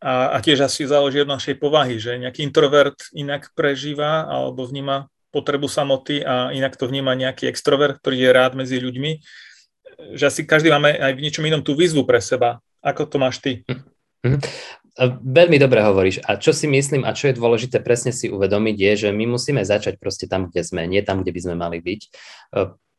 A, 0.00 0.32
a 0.32 0.36
tiež 0.40 0.64
asi 0.64 0.88
záleží 0.88 1.20
od 1.20 1.28
našej 1.28 1.60
povahy, 1.60 2.00
že 2.00 2.16
nejaký 2.16 2.40
introvert 2.40 2.96
inak 3.12 3.52
prežíva 3.52 4.24
alebo 4.24 4.64
vníma 4.64 5.11
potrebu 5.32 5.66
samoty 5.66 6.20
a 6.20 6.52
inak 6.52 6.76
to 6.76 6.84
vníma 6.86 7.16
nejaký 7.16 7.48
extrovert, 7.48 7.98
ktorý 7.98 8.16
je 8.20 8.30
rád 8.30 8.52
medzi 8.54 8.76
ľuďmi. 8.78 9.12
Že 10.14 10.24
asi 10.28 10.40
každý 10.44 10.68
máme 10.68 10.92
aj 10.92 11.16
v 11.16 11.22
niečom 11.24 11.44
inom 11.48 11.64
tú 11.64 11.72
výzvu 11.72 12.04
pre 12.04 12.20
seba. 12.20 12.60
Ako 12.84 13.08
to 13.08 13.16
máš 13.16 13.40
ty? 13.40 13.64
Mm-hmm. 13.66 14.40
Veľmi 15.24 15.56
dobre 15.56 15.80
hovoríš. 15.80 16.20
A 16.28 16.36
čo 16.36 16.52
si 16.52 16.68
myslím 16.68 17.08
a 17.08 17.16
čo 17.16 17.32
je 17.32 17.40
dôležité 17.40 17.80
presne 17.80 18.12
si 18.12 18.28
uvedomiť 18.28 18.76
je, 18.76 18.92
že 19.06 19.08
my 19.08 19.24
musíme 19.24 19.64
začať 19.64 19.96
proste 19.96 20.28
tam, 20.28 20.52
kde 20.52 20.62
sme, 20.68 20.84
nie 20.84 21.00
tam, 21.00 21.24
kde 21.24 21.32
by 21.32 21.40
sme 21.40 21.54
mali 21.56 21.80
byť. 21.80 22.00
E, 22.04 22.08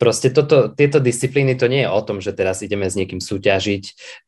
proste 0.02 0.34
toto, 0.34 0.74
tieto 0.74 0.98
disciplíny 0.98 1.54
to 1.54 1.70
nie 1.70 1.86
je 1.86 1.94
o 1.94 2.02
tom, 2.02 2.18
že 2.18 2.34
teraz 2.34 2.66
ideme 2.66 2.90
s 2.90 2.98
niekým 2.98 3.22
súťažiť. 3.22 3.84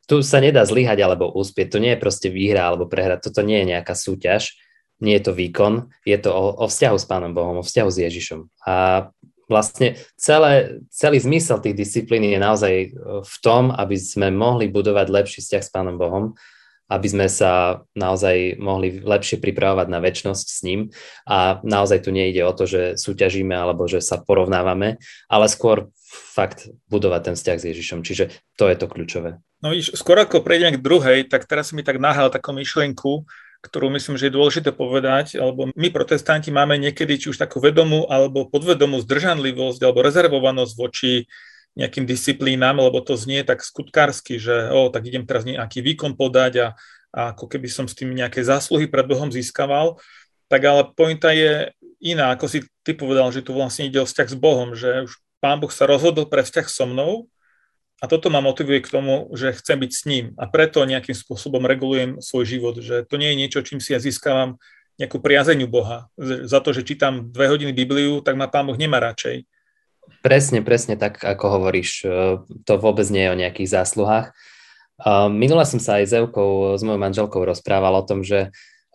Tu 0.06 0.16
sa 0.22 0.38
nedá 0.38 0.62
zlyhať 0.62 1.02
alebo 1.02 1.26
úspieť. 1.34 1.74
To 1.74 1.82
nie 1.82 1.98
je 1.98 2.02
proste 2.02 2.30
výhra 2.30 2.70
alebo 2.70 2.86
prehra. 2.86 3.18
Toto 3.18 3.42
nie 3.42 3.58
je 3.66 3.74
nejaká 3.74 3.98
súťaž 3.98 4.54
nie 5.00 5.14
je 5.20 5.24
to 5.28 5.32
výkon, 5.36 5.92
je 6.08 6.16
to 6.16 6.30
o, 6.32 6.56
o 6.62 6.66
vzťahu 6.66 6.96
s 6.96 7.06
Pánom 7.06 7.32
Bohom, 7.36 7.60
o 7.60 7.64
vzťahu 7.66 7.90
s 7.92 7.98
Ježišom. 8.00 8.40
A 8.64 8.74
vlastne 9.46 9.94
celé, 10.18 10.82
celý 10.90 11.22
zmysel 11.22 11.62
tých 11.62 11.78
disciplín 11.78 12.26
je 12.26 12.38
naozaj 12.38 12.74
e, 12.74 12.88
v 13.22 13.36
tom, 13.42 13.70
aby 13.70 13.96
sme 13.96 14.34
mohli 14.34 14.66
budovať 14.66 15.06
lepší 15.08 15.40
vzťah 15.42 15.62
s 15.62 15.70
Pánom 15.72 15.96
Bohom, 15.96 16.34
aby 16.86 17.06
sme 17.10 17.26
sa 17.26 17.82
naozaj 17.98 18.62
mohli 18.62 19.02
lepšie 19.02 19.42
pripravovať 19.42 19.86
na 19.90 19.98
väčnosť 19.98 20.46
s 20.46 20.60
ním. 20.62 20.80
A 21.26 21.58
naozaj 21.66 22.06
tu 22.06 22.14
nejde 22.14 22.46
o 22.46 22.54
to, 22.54 22.62
že 22.70 22.94
súťažíme 22.94 23.54
alebo 23.54 23.90
že 23.90 23.98
sa 23.98 24.22
porovnávame, 24.22 25.02
ale 25.26 25.46
skôr 25.50 25.90
fakt 26.06 26.70
budovať 26.86 27.20
ten 27.32 27.34
vzťah 27.34 27.58
s 27.58 27.68
Ježišom. 27.74 27.98
Čiže 28.06 28.30
to 28.54 28.70
je 28.70 28.76
to 28.78 28.86
kľúčové. 28.86 29.42
No 29.64 29.74
víš, 29.74 29.98
skôr 29.98 30.14
ako 30.22 30.46
prejdeme 30.46 30.78
k 30.78 30.84
druhej, 30.84 31.18
tak 31.26 31.50
teraz 31.50 31.74
mi 31.74 31.82
tak 31.82 31.98
nahal 31.98 32.30
takú 32.30 32.54
myšlienku, 32.54 33.26
ktorú 33.66 33.90
myslím, 33.98 34.14
že 34.14 34.30
je 34.30 34.36
dôležité 34.38 34.70
povedať, 34.70 35.36
alebo 35.36 35.68
my 35.74 35.88
protestanti 35.90 36.54
máme 36.54 36.78
niekedy 36.78 37.18
či 37.18 37.26
už 37.34 37.38
takú 37.42 37.58
vedomú 37.58 38.06
alebo 38.06 38.46
podvedomú 38.46 39.02
zdržanlivosť 39.02 39.82
alebo 39.82 40.06
rezervovanosť 40.06 40.72
voči 40.78 41.26
nejakým 41.76 42.08
disciplínám, 42.08 42.80
lebo 42.80 43.04
to 43.04 43.18
znie 43.20 43.44
tak 43.44 43.60
skutkársky, 43.60 44.40
že 44.40 44.72
o, 44.72 44.88
tak 44.88 45.04
idem 45.04 45.28
teraz 45.28 45.44
nejaký 45.44 45.84
výkon 45.84 46.16
podať 46.16 46.52
a, 46.56 46.68
a 47.12 47.36
ako 47.36 47.52
keby 47.52 47.68
som 47.68 47.84
s 47.84 47.92
tým 47.92 48.16
nejaké 48.16 48.40
zásluhy 48.40 48.88
pred 48.88 49.04
Bohom 49.04 49.28
získaval. 49.28 50.00
Tak 50.48 50.60
ale 50.64 50.82
pointa 50.96 51.36
je 51.36 51.76
iná, 52.00 52.32
ako 52.32 52.48
si 52.48 52.64
ty 52.80 52.96
povedal, 52.96 53.28
že 53.28 53.44
tu 53.44 53.52
vlastne 53.52 53.90
ide 53.90 54.00
o 54.00 54.08
vzťah 54.08 54.28
s 54.32 54.36
Bohom, 54.40 54.72
že 54.72 55.04
už 55.04 55.20
Pán 55.44 55.60
Boh 55.60 55.68
sa 55.68 55.84
rozhodol 55.84 56.32
pre 56.32 56.40
vzťah 56.40 56.66
so 56.70 56.88
mnou 56.88 57.28
a 57.96 58.04
toto 58.04 58.28
ma 58.28 58.44
motivuje 58.44 58.84
k 58.84 58.92
tomu, 58.92 59.32
že 59.32 59.56
chcem 59.56 59.80
byť 59.80 59.92
s 59.92 60.02
ním 60.04 60.24
a 60.36 60.44
preto 60.44 60.84
nejakým 60.84 61.16
spôsobom 61.16 61.64
regulujem 61.64 62.20
svoj 62.20 62.44
život, 62.44 62.76
že 62.80 63.08
to 63.08 63.16
nie 63.16 63.32
je 63.32 63.40
niečo, 63.40 63.64
čím 63.64 63.80
si 63.80 63.96
ja 63.96 64.00
získavam 64.00 64.60
nejakú 64.96 65.20
priazeniu 65.20 65.68
Boha. 65.68 66.08
Za 66.20 66.60
to, 66.64 66.72
že 66.72 66.84
čítam 66.84 67.28
dve 67.28 67.52
hodiny 67.52 67.72
Bibliu, 67.72 68.24
tak 68.24 68.36
ma 68.36 68.48
Pán 68.48 68.64
Boh 68.68 68.76
nemá 68.76 68.96
radšej. 69.00 69.44
Presne, 70.24 70.64
presne 70.64 70.96
tak, 70.96 71.20
ako 71.20 71.60
hovoríš. 71.60 72.04
To 72.64 72.72
vôbec 72.80 73.04
nie 73.12 73.26
je 73.28 73.32
o 73.32 73.40
nejakých 73.40 73.76
zásluhách. 73.76 74.32
Minula 75.28 75.68
som 75.68 75.76
sa 75.76 76.00
aj 76.00 76.04
s 76.08 76.12
Evkou, 76.16 76.76
s 76.76 76.82
mojou 76.84 76.96
manželkou 76.96 77.44
rozprával 77.44 77.92
o 78.00 78.06
tom, 78.08 78.24
že 78.24 78.48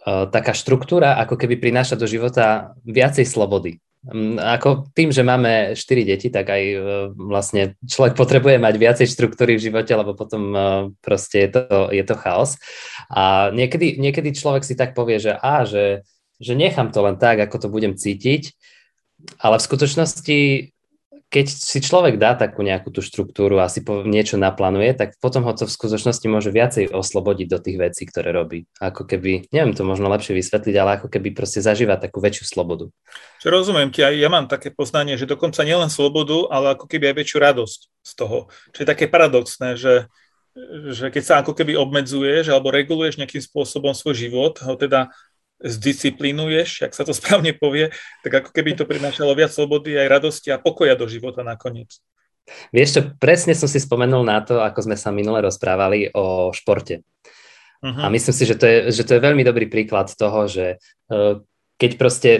taká 0.05 0.57
štruktúra 0.57 1.21
ako 1.21 1.37
keby 1.37 1.61
prináša 1.61 1.93
do 1.93 2.09
života 2.09 2.73
viacej 2.81 3.29
slobody. 3.29 3.77
Mm, 4.01 4.41
ako 4.41 4.89
tým, 4.97 5.13
že 5.13 5.21
máme 5.21 5.77
4 5.77 6.09
deti, 6.09 6.33
tak 6.33 6.49
aj 6.49 6.63
e, 6.73 6.77
vlastne 7.13 7.77
človek 7.85 8.17
potrebuje 8.17 8.57
mať 8.57 8.75
viacej 8.81 9.07
štruktúry 9.13 9.61
v 9.61 9.69
živote, 9.69 9.93
lebo 9.93 10.17
potom 10.17 10.41
e, 10.49 10.59
proste 11.05 11.45
je 11.45 11.49
to, 11.53 11.93
je 11.93 12.01
to 12.01 12.17
chaos. 12.17 12.57
A 13.13 13.53
niekedy, 13.53 14.01
niekedy 14.01 14.33
človek 14.33 14.65
si 14.65 14.73
tak 14.73 14.97
povie, 14.97 15.21
že 15.21 15.37
a, 15.37 15.69
že, 15.69 16.01
že 16.41 16.57
nechám 16.57 16.89
to 16.89 17.05
len 17.05 17.21
tak, 17.21 17.45
ako 17.45 17.61
to 17.61 17.67
budem 17.69 17.93
cítiť, 17.93 18.57
ale 19.37 19.61
v 19.61 19.67
skutočnosti 19.69 20.39
keď 21.31 21.47
si 21.47 21.79
človek 21.79 22.19
dá 22.19 22.35
takú 22.35 22.59
nejakú 22.59 22.91
tú 22.91 22.99
štruktúru 22.99 23.63
a 23.63 23.71
si 23.71 23.79
po, 23.79 24.03
niečo 24.03 24.35
naplánuje, 24.35 24.91
tak 24.99 25.15
potom 25.23 25.47
ho 25.47 25.55
to 25.55 25.63
v 25.63 25.71
skutočnosti 25.71 26.27
môže 26.27 26.51
viacej 26.51 26.91
oslobodiť 26.91 27.47
do 27.47 27.59
tých 27.63 27.77
vecí, 27.79 28.03
ktoré 28.03 28.35
robí. 28.35 28.67
Ako 28.83 29.07
keby, 29.07 29.47
neviem 29.55 29.71
to 29.71 29.87
možno 29.87 30.11
lepšie 30.11 30.35
vysvetliť, 30.35 30.75
ale 30.75 30.99
ako 30.99 31.07
keby 31.07 31.31
proste 31.31 31.63
zažíva 31.63 31.95
takú 31.95 32.19
väčšiu 32.19 32.51
slobodu. 32.51 32.91
Čo 33.39 33.47
rozumiem 33.47 33.95
ti, 33.95 34.03
ja 34.03 34.27
mám 34.27 34.51
také 34.51 34.75
poznanie, 34.75 35.15
že 35.15 35.23
dokonca 35.23 35.63
nielen 35.63 35.87
slobodu, 35.87 36.51
ale 36.51 36.75
ako 36.75 36.91
keby 36.91 37.15
aj 37.15 37.23
väčšiu 37.23 37.37
radosť 37.39 37.79
z 38.03 38.11
toho. 38.19 38.51
Čo 38.75 38.79
je 38.83 38.91
také 38.91 39.07
paradoxné, 39.07 39.79
že, 39.79 40.11
že 40.91 41.15
keď 41.15 41.23
sa 41.23 41.39
ako 41.39 41.55
keby 41.55 41.79
obmedzuješ 41.79 42.51
alebo 42.51 42.75
reguluješ 42.75 43.15
nejakým 43.15 43.39
spôsobom 43.39 43.95
svoj 43.95 44.19
život, 44.19 44.59
ho 44.67 44.75
teda 44.75 45.07
zdisciplinuješ, 45.61 46.85
ak 46.85 46.93
sa 46.93 47.05
to 47.05 47.13
správne 47.19 47.53
povie, 47.55 47.93
tak 48.25 48.45
ako 48.45 48.49
keby 48.51 48.75
to 48.77 48.89
prinášalo 48.89 49.33
viac 49.37 49.53
slobody, 49.53 49.97
aj 49.97 50.07
radosti 50.09 50.49
a 50.49 50.61
pokoja 50.61 50.97
do 50.97 51.05
života 51.05 51.45
nakoniec. 51.45 52.01
Vieš 52.73 52.89
čo, 52.97 53.01
presne 53.21 53.53
som 53.53 53.69
si 53.69 53.77
spomenul 53.77 54.25
na 54.25 54.41
to, 54.41 54.59
ako 54.59 54.89
sme 54.89 54.97
sa 54.97 55.13
minule 55.13 55.39
rozprávali 55.45 56.09
o 56.11 56.49
športe. 56.51 57.05
Uh-huh. 57.81 58.01
A 58.01 58.13
myslím 58.13 58.33
si, 58.33 58.43
že 58.45 58.57
to, 58.57 58.65
je, 58.65 58.77
že 58.93 59.05
to 59.05 59.17
je 59.17 59.25
veľmi 59.25 59.41
dobrý 59.45 59.69
príklad 59.69 60.09
toho, 60.13 60.49
že 60.49 60.81
uh, 61.09 61.41
keď 61.77 61.91
proste 61.97 62.31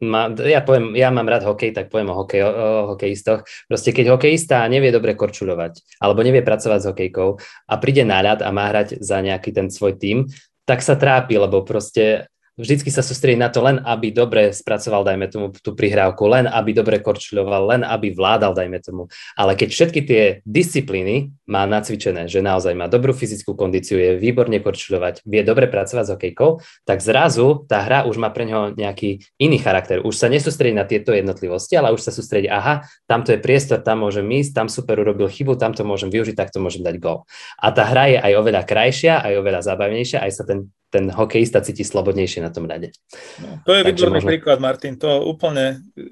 má, 0.00 0.32
ja, 0.32 0.64
poviem, 0.64 0.96
ja 0.96 1.12
mám 1.12 1.28
rád 1.28 1.44
hokej, 1.44 1.76
tak 1.76 1.92
poviem 1.92 2.08
o, 2.08 2.16
hokej, 2.24 2.40
o, 2.40 2.48
o 2.48 2.68
hokejistoch. 2.96 3.44
Proste 3.68 3.92
keď 3.92 4.16
hokejista 4.16 4.64
nevie 4.64 4.88
dobre 4.88 5.12
korčuľovať 5.12 6.00
alebo 6.00 6.24
nevie 6.24 6.40
pracovať 6.40 6.80
s 6.80 6.88
hokejkou 6.88 7.28
a 7.68 7.74
príde 7.76 8.08
na 8.08 8.24
ľad 8.24 8.40
a 8.40 8.48
má 8.48 8.72
hrať 8.72 9.00
za 9.04 9.20
nejaký 9.20 9.52
ten 9.52 9.68
svoj 9.68 10.00
tým, 10.00 10.24
tak 10.64 10.80
sa 10.80 10.96
trápi, 10.96 11.36
lebo 11.36 11.60
proste 11.68 12.32
vždycky 12.60 12.92
sa 12.92 13.00
sústredí 13.00 13.40
na 13.40 13.48
to 13.48 13.64
len, 13.64 13.80
aby 13.80 14.12
dobre 14.12 14.52
spracoval, 14.52 15.02
dajme 15.02 15.26
tomu, 15.32 15.46
tú 15.56 15.72
prihrávku, 15.72 16.28
len 16.28 16.44
aby 16.44 16.76
dobre 16.76 17.00
korčuľoval, 17.00 17.72
len 17.72 17.82
aby 17.82 18.12
vládal, 18.12 18.52
dajme 18.52 18.78
tomu. 18.84 19.08
Ale 19.34 19.56
keď 19.56 19.68
všetky 19.72 20.00
tie 20.04 20.22
disciplíny 20.44 21.32
má 21.48 21.64
nacvičené, 21.64 22.28
že 22.28 22.44
naozaj 22.44 22.76
má 22.76 22.86
dobrú 22.86 23.16
fyzickú 23.16 23.56
kondíciu, 23.56 23.96
je 23.96 24.10
výborne 24.20 24.60
korčuľovať, 24.60 25.24
vie 25.24 25.42
dobre 25.42 25.66
pracovať 25.66 26.04
s 26.04 26.12
hokejkou, 26.14 26.50
tak 26.84 27.00
zrazu 27.00 27.64
tá 27.64 27.82
hra 27.82 28.04
už 28.04 28.20
má 28.20 28.28
pre 28.30 28.44
neho 28.44 28.76
nejaký 28.76 29.24
iný 29.40 29.58
charakter. 29.58 30.04
Už 30.04 30.14
sa 30.20 30.28
nesústredí 30.28 30.76
na 30.76 30.84
tieto 30.84 31.16
jednotlivosti, 31.16 31.74
ale 31.74 31.90
už 31.96 32.04
sa 32.04 32.12
sústredí, 32.12 32.46
aha, 32.46 32.84
tamto 33.08 33.32
je 33.32 33.40
priestor, 33.40 33.80
tam 33.80 34.04
môžem 34.04 34.28
ísť, 34.28 34.52
tam 34.52 34.66
super 34.68 35.00
urobil 35.00 35.26
chybu, 35.26 35.56
tam 35.56 35.72
to 35.72 35.82
môžem 35.82 36.12
využiť, 36.12 36.36
tak 36.36 36.52
to 36.52 36.60
môžem 36.60 36.84
dať 36.84 37.00
gol. 37.00 37.24
A 37.58 37.72
tá 37.72 37.88
hra 37.88 38.12
je 38.12 38.18
aj 38.20 38.32
oveľa 38.36 38.62
krajšia, 38.68 39.22
aj 39.24 39.32
oveľa 39.40 39.60
zábavnejšia, 39.64 40.22
aj 40.22 40.32
sa 40.34 40.44
ten 40.46 40.70
ten 40.90 41.06
hokejista 41.08 41.62
cíti 41.62 41.86
slobodnejšie 41.86 42.42
na 42.42 42.50
tom 42.50 42.66
ľade. 42.66 42.90
No, 43.38 43.62
to 43.62 43.72
je 43.78 43.82
Takže 43.86 43.90
výborný 43.94 44.18
možno... 44.18 44.30
príklad, 44.34 44.58
Martin, 44.58 44.94
to 44.98 45.10
úplne 45.22 45.86
e, 45.94 46.04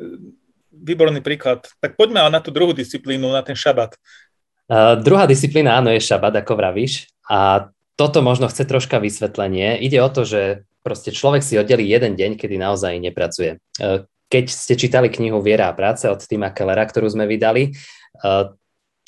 výborný 0.70 1.20
príklad. 1.20 1.66
Tak 1.82 1.99
poďme 1.99 2.23
na 2.30 2.38
tú 2.38 2.54
druhú 2.54 2.70
disciplínu, 2.70 3.35
na 3.35 3.42
ten 3.42 3.58
šabat. 3.58 3.99
Uh, 4.68 5.00
druhá 5.00 5.26
disciplína, 5.26 5.80
áno, 5.80 5.90
je 5.90 5.99
šabat, 5.99 6.38
ako 6.38 6.54
vravíš. 6.54 7.11
A 7.26 7.68
toto 7.99 8.23
možno 8.23 8.47
chce 8.47 8.68
troška 8.68 9.02
vysvetlenie. 9.02 9.82
Ide 9.82 9.99
o 9.99 10.08
to, 10.12 10.23
že 10.23 10.68
proste 10.87 11.11
človek 11.11 11.42
si 11.42 11.58
oddelí 11.58 11.88
jeden 11.88 12.14
deň, 12.14 12.38
kedy 12.38 12.56
naozaj 12.61 13.02
nepracuje. 13.02 13.58
Uh, 13.82 14.06
keď 14.28 14.44
ste 14.52 14.76
čítali 14.76 15.08
knihu 15.08 15.40
Viera 15.40 15.73
a 15.73 15.76
práce 15.76 16.04
od 16.04 16.20
Tima 16.20 16.52
Kellera, 16.52 16.85
ktorú 16.85 17.08
sme 17.08 17.25
vydali, 17.25 17.73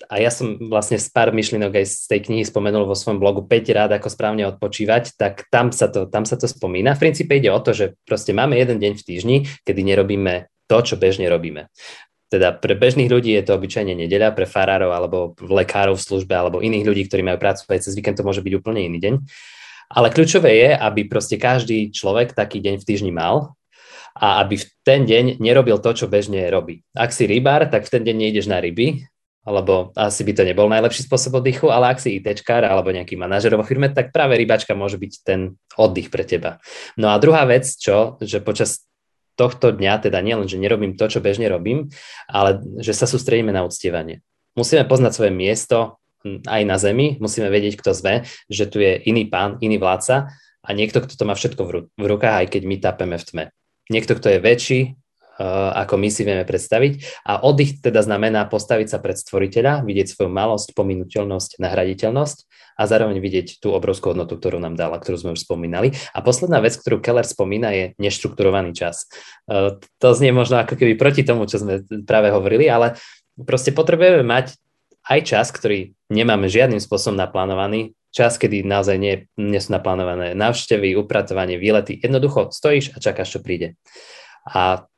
a 0.09 0.17
ja 0.17 0.33
som 0.33 0.57
vlastne 0.57 0.97
z 0.97 1.13
pár 1.13 1.35
myšlienok 1.35 1.77
aj 1.77 1.87
z 1.87 1.97
tej 2.09 2.21
knihy 2.31 2.45
spomenul 2.47 2.89
vo 2.89 2.97
svojom 2.97 3.21
blogu 3.21 3.45
5 3.45 3.77
rád, 3.77 3.91
ako 3.93 4.09
správne 4.09 4.49
odpočívať, 4.49 5.19
tak 5.21 5.45
tam 5.53 5.75
sa, 5.75 5.93
to, 5.93 6.09
tam 6.09 6.25
sa 6.25 6.41
to 6.41 6.49
spomína. 6.49 6.97
V 6.97 7.11
princípe 7.11 7.37
ide 7.37 7.53
o 7.53 7.61
to, 7.61 7.77
že 7.77 8.01
proste 8.09 8.33
máme 8.33 8.57
jeden 8.57 8.81
deň 8.81 8.93
v 8.97 9.05
týždni, 9.05 9.37
kedy 9.67 9.81
nerobíme 9.85 10.49
to, 10.71 10.77
čo 10.81 10.95
bežne 10.97 11.29
robíme. 11.29 11.69
Teda 12.31 12.55
pre 12.55 12.79
bežných 12.79 13.11
ľudí 13.11 13.35
je 13.35 13.43
to 13.43 13.59
obyčajne 13.59 13.93
nedeľa, 13.93 14.33
pre 14.33 14.47
farárov 14.47 14.95
alebo 14.95 15.35
lekárov 15.43 15.99
v 15.99 16.07
službe 16.07 16.31
alebo 16.31 16.63
iných 16.63 16.87
ľudí, 16.87 17.03
ktorí 17.11 17.27
majú 17.27 17.43
prácu 17.43 17.67
aj 17.67 17.91
cez 17.91 17.99
víkend, 17.99 18.17
to 18.17 18.25
môže 18.25 18.41
byť 18.41 18.55
úplne 18.55 18.87
iný 18.87 19.03
deň. 19.03 19.15
Ale 19.91 20.15
kľúčové 20.15 20.55
je, 20.55 20.71
aby 20.79 21.11
proste 21.11 21.35
každý 21.35 21.91
človek 21.91 22.31
taký 22.39 22.63
deň 22.63 22.79
v 22.79 22.87
týždni 22.87 23.11
mal 23.11 23.59
a 24.15 24.39
aby 24.47 24.63
v 24.63 24.67
ten 24.87 25.03
deň 25.03 25.43
nerobil 25.43 25.83
to, 25.83 25.91
čo 25.91 26.07
bežne 26.07 26.39
robí. 26.47 26.87
Ak 26.95 27.11
si 27.11 27.27
rybár, 27.27 27.67
tak 27.67 27.91
v 27.91 27.99
ten 27.99 28.03
deň 28.07 28.17
nejdeš 28.31 28.47
na 28.47 28.63
ryby, 28.63 29.11
alebo 29.41 29.91
asi 29.97 30.21
by 30.21 30.33
to 30.37 30.43
nebol 30.45 30.69
najlepší 30.69 31.09
spôsob 31.09 31.41
oddychu, 31.41 31.73
ale 31.73 31.97
ak 31.97 31.99
si 31.99 32.21
ITčkár 32.21 32.61
alebo 32.61 32.93
nejaký 32.93 33.17
manažer 33.17 33.57
vo 33.57 33.65
firme, 33.65 33.89
tak 33.89 34.13
práve 34.13 34.37
rybačka 34.37 34.77
môže 34.77 35.01
byť 35.01 35.13
ten 35.25 35.57
oddych 35.81 36.13
pre 36.13 36.29
teba. 36.29 36.61
No 37.01 37.09
a 37.13 37.17
druhá 37.17 37.49
vec, 37.49 37.65
čo, 37.65 38.21
že 38.21 38.45
počas 38.45 38.85
tohto 39.41 39.73
dňa 39.73 40.05
teda 40.05 40.21
nielen, 40.21 40.45
že 40.45 40.61
nerobím 40.61 41.01
to, 41.01 41.09
čo 41.09 41.25
bežne 41.25 41.49
robím, 41.49 41.89
ale 42.29 42.61
že 42.85 42.93
sa 42.93 43.09
sústredíme 43.09 43.49
na 43.49 43.65
uctievanie. 43.65 44.21
Musíme 44.53 44.85
poznať 44.85 45.13
svoje 45.17 45.33
miesto 45.33 45.97
aj 46.45 46.63
na 46.69 46.77
zemi, 46.77 47.17
musíme 47.17 47.49
vedieť, 47.49 47.81
kto 47.81 47.97
sme, 47.97 48.29
že 48.53 48.69
tu 48.69 48.77
je 48.85 49.01
iný 49.09 49.25
pán, 49.25 49.57
iný 49.65 49.81
vládca 49.81 50.29
a 50.61 50.69
niekto, 50.77 51.01
kto 51.01 51.17
to 51.17 51.25
má 51.25 51.33
všetko 51.33 51.89
v 51.97 52.05
rukách, 52.05 52.45
aj 52.45 52.47
keď 52.53 52.63
my 52.69 52.77
tapeme 52.77 53.17
v 53.17 53.25
tme. 53.25 53.45
Niekto, 53.89 54.13
kto 54.21 54.37
je 54.37 54.39
väčší, 54.45 54.81
ako 55.49 55.97
my 55.97 56.09
si 56.13 56.23
vieme 56.29 56.45
predstaviť. 56.45 57.25
A 57.25 57.41
oddych 57.41 57.81
teda 57.81 58.05
znamená 58.05 58.45
postaviť 58.45 58.93
sa 58.93 58.99
pred 59.01 59.17
stvoriteľa, 59.17 59.89
vidieť 59.89 60.13
svoju 60.13 60.29
malosť, 60.29 60.77
pominuteľnosť, 60.77 61.57
nahraditeľnosť 61.57 62.39
a 62.81 62.83
zároveň 62.89 63.21
vidieť 63.21 63.61
tú 63.61 63.77
obrovskú 63.77 64.17
hodnotu, 64.17 64.41
ktorú 64.41 64.57
nám 64.57 64.73
dala, 64.73 64.97
ktorú 64.97 65.17
sme 65.21 65.31
už 65.37 65.45
spomínali. 65.45 65.93
A 66.17 66.25
posledná 66.25 66.65
vec, 66.65 66.77
ktorú 66.81 67.05
Keller 67.05 67.29
spomína, 67.29 67.73
je 67.77 67.85
neštrukturovaný 68.01 68.73
čas. 68.73 69.05
Eh, 69.49 69.77
to 70.01 70.07
znie 70.17 70.33
možno 70.33 70.65
ako 70.65 70.81
keby 70.81 70.97
proti 70.97 71.21
tomu, 71.21 71.45
čo 71.45 71.61
sme 71.61 71.85
práve 72.09 72.33
hovorili, 72.33 72.73
ale 72.73 72.97
proste 73.37 73.77
potrebujeme 73.77 74.25
mať 74.25 74.57
aj 75.09 75.21
čas, 75.25 75.47
ktorý 75.53 75.93
nemáme 76.13 76.49
žiadnym 76.49 76.81
spôsobom 76.81 77.17
naplánovaný, 77.17 77.97
čas, 78.11 78.37
kedy 78.37 78.67
naozaj 78.67 78.97
nie, 78.99 79.15
nie 79.39 79.61
sú 79.63 79.71
naplánované 79.71 80.35
návštevy, 80.35 80.99
upratovanie, 80.99 81.57
výlety. 81.57 81.97
Jednoducho 81.97 82.51
stojíš 82.51 82.93
a 82.95 82.99
čakáš, 82.99 83.39
čo 83.39 83.41
príde. 83.41 83.79
A 84.43 84.90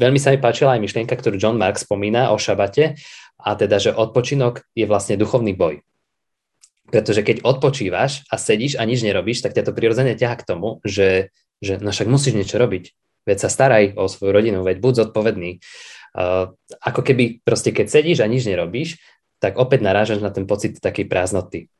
Veľmi 0.00 0.16
sa 0.16 0.32
mi 0.32 0.40
páčila 0.40 0.76
aj 0.76 0.82
myšlienka, 0.82 1.12
ktorú 1.12 1.36
John 1.36 1.60
Mark 1.60 1.76
spomína 1.76 2.32
o 2.32 2.40
šabate, 2.40 2.96
a 3.42 3.58
teda, 3.58 3.82
že 3.82 3.90
odpočinok 3.90 4.62
je 4.72 4.86
vlastne 4.86 5.18
duchovný 5.18 5.52
boj. 5.52 5.82
Pretože 6.88 7.26
keď 7.26 7.42
odpočívaš 7.42 8.22
a 8.30 8.38
sedíš 8.38 8.78
a 8.78 8.86
nič 8.86 9.02
nerobíš, 9.02 9.42
tak 9.42 9.56
ťa 9.56 9.66
to 9.66 9.72
prirodzene 9.74 10.14
ťaha 10.14 10.36
k 10.38 10.46
tomu, 10.46 10.78
že, 10.86 11.34
že 11.58 11.82
no 11.82 11.90
však 11.90 12.06
musíš 12.06 12.38
niečo 12.38 12.60
robiť. 12.60 12.94
Veď 13.26 13.38
sa 13.46 13.48
staraj 13.50 13.98
o 13.98 14.06
svoju 14.06 14.30
rodinu, 14.30 14.62
veď 14.62 14.78
buď 14.82 14.92
zodpovedný. 15.06 15.58
Uh, 16.12 16.52
ako 16.84 17.00
keby 17.02 17.40
proste 17.42 17.72
keď 17.72 17.86
sedíš 17.88 18.20
a 18.20 18.30
nič 18.30 18.44
nerobíš, 18.46 19.00
tak 19.42 19.58
opäť 19.58 19.82
narážaš 19.82 20.22
na 20.22 20.30
ten 20.30 20.46
pocit 20.46 20.78
takej 20.78 21.08
prázdnoty. 21.08 21.72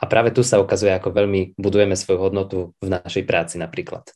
A 0.00 0.08
práve 0.08 0.32
tu 0.32 0.40
sa 0.40 0.62
ukazuje, 0.62 0.92
ako 0.94 1.12
veľmi 1.12 1.60
budujeme 1.60 1.92
svoju 1.98 2.18
hodnotu 2.20 2.58
v 2.80 2.88
našej 2.88 3.24
práci 3.28 3.56
napríklad. 3.60 4.08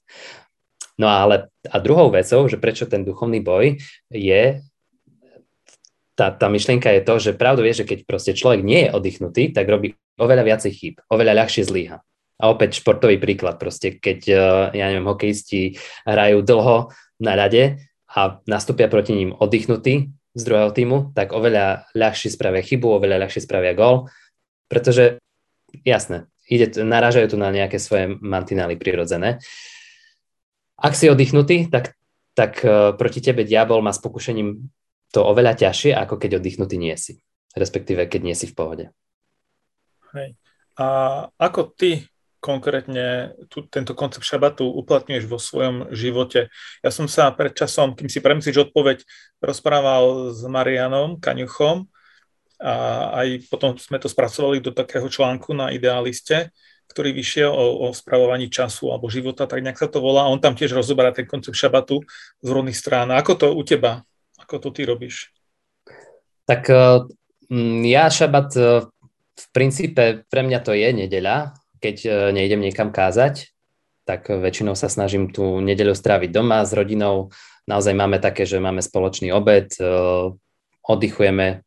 No 0.95 1.11
ale 1.11 1.51
a 1.67 1.77
druhou 1.83 2.11
vecou, 2.11 2.47
že 2.47 2.61
prečo 2.61 2.87
ten 2.87 3.03
duchovný 3.03 3.43
boj 3.43 3.83
je, 4.15 4.63
tá, 6.15 6.31
tá 6.31 6.47
myšlienka 6.47 6.87
je 6.95 7.03
to, 7.03 7.15
že 7.19 7.31
pravdu 7.35 7.67
je, 7.67 7.83
že 7.83 7.89
keď 7.89 7.99
proste 8.07 8.33
človek 8.39 8.63
nie 8.63 8.87
je 8.87 8.95
oddychnutý, 8.95 9.51
tak 9.51 9.67
robí 9.67 9.99
oveľa 10.15 10.47
viacej 10.47 10.73
chýb, 10.73 10.95
oveľa 11.11 11.43
ľahšie 11.43 11.67
zlíha. 11.67 11.99
A 12.39 12.45
opäť 12.51 12.83
športový 12.83 13.19
príklad, 13.19 13.59
proste 13.59 13.99
keď, 13.99 14.21
e, 14.31 14.35
ja 14.79 14.85
neviem, 14.91 15.07
hokejisti 15.07 15.79
hrajú 16.07 16.43
dlho 16.43 16.91
na 17.23 17.33
ľade 17.35 17.83
a 18.11 18.39
nastúpia 18.47 18.87
proti 18.87 19.15
ním 19.15 19.35
oddychnutí 19.35 20.11
z 20.35 20.43
druhého 20.43 20.71
týmu, 20.75 21.15
tak 21.15 21.31
oveľa 21.31 21.91
ľahšie 21.95 22.31
spravia 22.31 22.63
chybu, 22.63 22.99
oveľa 22.99 23.27
ľahšie 23.27 23.43
spravia 23.43 23.75
gol, 23.75 24.11
pretože 24.67 25.23
jasné, 25.87 26.27
ide, 26.51 26.75
narážajú 26.75 27.35
tu 27.35 27.37
na 27.39 27.55
nejaké 27.55 27.79
svoje 27.79 28.19
mantinály 28.19 28.75
prirodzené. 28.75 29.39
Ak 30.85 30.93
si 30.93 31.09
oddychnutý, 31.09 31.73
tak, 31.73 31.97
tak 32.37 32.61
uh, 32.61 32.93
proti 32.93 33.25
tebe 33.25 33.49
diabol 33.49 33.81
má 33.81 33.89
s 33.97 34.05
pokušením 34.05 34.69
to 35.17 35.25
oveľa 35.25 35.57
ťažšie, 35.57 35.97
ako 35.97 36.21
keď 36.21 36.43
oddychnutý 36.43 36.77
nie 36.77 36.93
si. 37.01 37.25
Respektíve, 37.57 38.05
keď 38.05 38.21
nie 38.21 38.37
si 38.37 38.51
v 38.51 38.57
pohode. 38.59 38.85
Hej. 40.13 40.37
A 40.77 40.87
ako 41.39 41.73
ty 41.73 42.05
konkrétne 42.45 43.33
tu, 43.49 43.65
tento 43.65 43.97
koncept 43.97 44.29
šabatu 44.29 44.69
uplatňuješ 44.69 45.25
vo 45.25 45.41
svojom 45.41 45.89
živote. 45.97 46.53
Ja 46.85 46.93
som 46.93 47.09
sa 47.09 47.33
pred 47.33 47.57
časom, 47.57 47.97
kým 47.97 48.13
si 48.13 48.21
premyslíš 48.21 48.69
odpoveď, 48.69 49.01
rozprával 49.41 50.37
s 50.37 50.45
Marianom 50.45 51.17
Kaňuchom 51.17 51.89
a 52.61 52.75
aj 53.25 53.49
potom 53.49 53.81
sme 53.81 53.97
to 53.97 54.13
spracovali 54.13 54.61
do 54.61 54.77
takého 54.77 55.09
článku 55.09 55.57
na 55.57 55.73
Idealiste, 55.73 56.53
ktorý 56.91 57.11
vyšiel 57.17 57.51
o, 57.51 57.89
o 57.89 57.97
spravovaní 57.97 58.53
času 58.53 58.93
alebo 58.93 59.11
života, 59.11 59.49
tak 59.49 59.65
nejak 59.65 59.81
sa 59.81 59.89
to 59.89 59.99
volá. 59.99 60.29
On 60.29 60.39
tam 60.39 60.55
tiež 60.55 60.77
rozoberá 60.77 61.11
ten 61.11 61.27
koncept 61.27 61.57
šabatu 61.57 62.05
z 62.45 62.49
rôznych 62.49 62.77
strán. 62.77 63.11
Ako 63.11 63.35
to 63.35 63.47
u 63.53 63.63
teba? 63.65 64.05
Ako 64.39 64.61
to 64.61 64.69
ty 64.71 64.85
robíš? 64.85 65.33
Tak 66.45 66.69
e, 66.69 67.09
ja 67.89 68.05
šabat 68.13 68.49
e, 68.57 68.63
v 69.35 69.47
princípe 69.57 70.29
pre 70.29 70.43
mňa 70.45 70.59
to 70.61 70.77
je 70.77 70.89
nedeľa, 70.93 71.57
keď 71.81 71.97
e, 72.05 72.11
nejdem 72.37 72.61
niekam 72.61 72.93
kázať, 72.93 73.49
tak 74.05 74.29
väčšinou 74.29 74.77
sa 74.77 74.93
snažím 74.93 75.33
tú 75.33 75.65
nedeľu 75.65 75.97
stráviť 75.97 76.29
doma 76.29 76.61
s 76.61 76.77
rodinou. 76.77 77.33
Naozaj 77.65 77.97
máme 77.97 78.21
také, 78.21 78.45
že 78.45 78.61
máme 78.61 78.85
spoločný 78.85 79.33
obed, 79.33 79.73
oddychujeme 80.85 81.65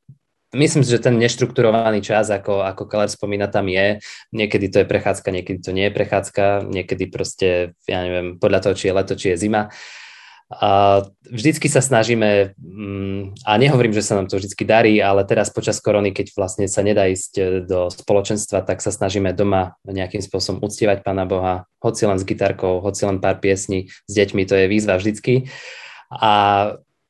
Myslím 0.55 0.79
si, 0.79 0.95
že 0.95 1.03
ten 1.03 1.19
neštrukturovaný 1.19 1.99
čas, 1.99 2.31
ako, 2.31 2.63
ako 2.63 2.87
Keller 2.87 3.11
spomína, 3.11 3.51
tam 3.51 3.67
je. 3.67 3.99
Niekedy 4.31 4.71
to 4.71 4.77
je 4.79 4.87
prechádzka, 4.87 5.27
niekedy 5.27 5.59
to 5.59 5.75
nie 5.75 5.91
je 5.91 5.95
prechádzka, 5.95 6.71
niekedy 6.71 7.11
proste, 7.11 7.75
ja 7.83 7.99
neviem, 8.07 8.39
podľa 8.39 8.63
toho, 8.63 8.73
či 8.79 8.87
je 8.87 8.95
leto, 8.95 9.13
či 9.19 9.27
je 9.35 9.41
zima. 9.43 9.67
A 10.47 11.03
vždycky 11.27 11.67
sa 11.67 11.83
snažíme, 11.83 12.55
mm, 12.55 13.43
a 13.43 13.51
nehovorím, 13.59 13.91
že 13.91 13.99
sa 13.99 14.15
nám 14.15 14.31
to 14.31 14.39
vždycky 14.39 14.63
darí, 14.63 15.03
ale 15.03 15.27
teraz 15.27 15.51
počas 15.51 15.83
korony, 15.83 16.15
keď 16.15 16.31
vlastne 16.39 16.71
sa 16.71 16.79
nedá 16.79 17.03
ísť 17.11 17.33
e, 17.35 17.43
do 17.67 17.91
spoločenstva, 17.91 18.63
tak 18.63 18.79
sa 18.79 18.95
snažíme 18.95 19.35
doma 19.35 19.75
nejakým 19.83 20.23
spôsobom 20.23 20.63
uctievať 20.63 21.03
Pána 21.03 21.27
Boha, 21.27 21.67
hoci 21.83 22.07
len 22.07 22.15
s 22.15 22.23
gitarkou, 22.23 22.79
hoci 22.79 23.03
len 23.03 23.19
pár 23.19 23.43
piesní 23.43 23.91
s 24.07 24.11
deťmi, 24.15 24.47
to 24.47 24.55
je 24.55 24.71
výzva 24.71 24.95
vždycky. 24.95 25.51
A 26.15 26.31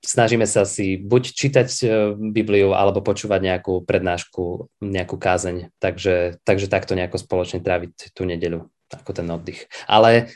snažíme 0.08 0.48
sa 0.48 0.64
si 0.64 0.96
buď 0.96 1.24
čítať 1.36 1.68
e, 1.84 1.86
Bibliu, 2.16 2.72
alebo 2.72 3.04
počúvať 3.04 3.44
nejakú 3.44 3.84
prednášku, 3.84 4.72
nejakú 4.80 5.20
kázeň. 5.20 5.76
Takže, 5.84 6.40
takže 6.48 6.72
takto 6.72 6.96
nejako 6.96 7.20
spoločne 7.20 7.60
tráviť 7.60 8.16
tú 8.16 8.24
nedeľu, 8.24 8.72
ako 8.96 9.12
ten 9.12 9.28
oddych. 9.28 9.68
Ale 9.86 10.32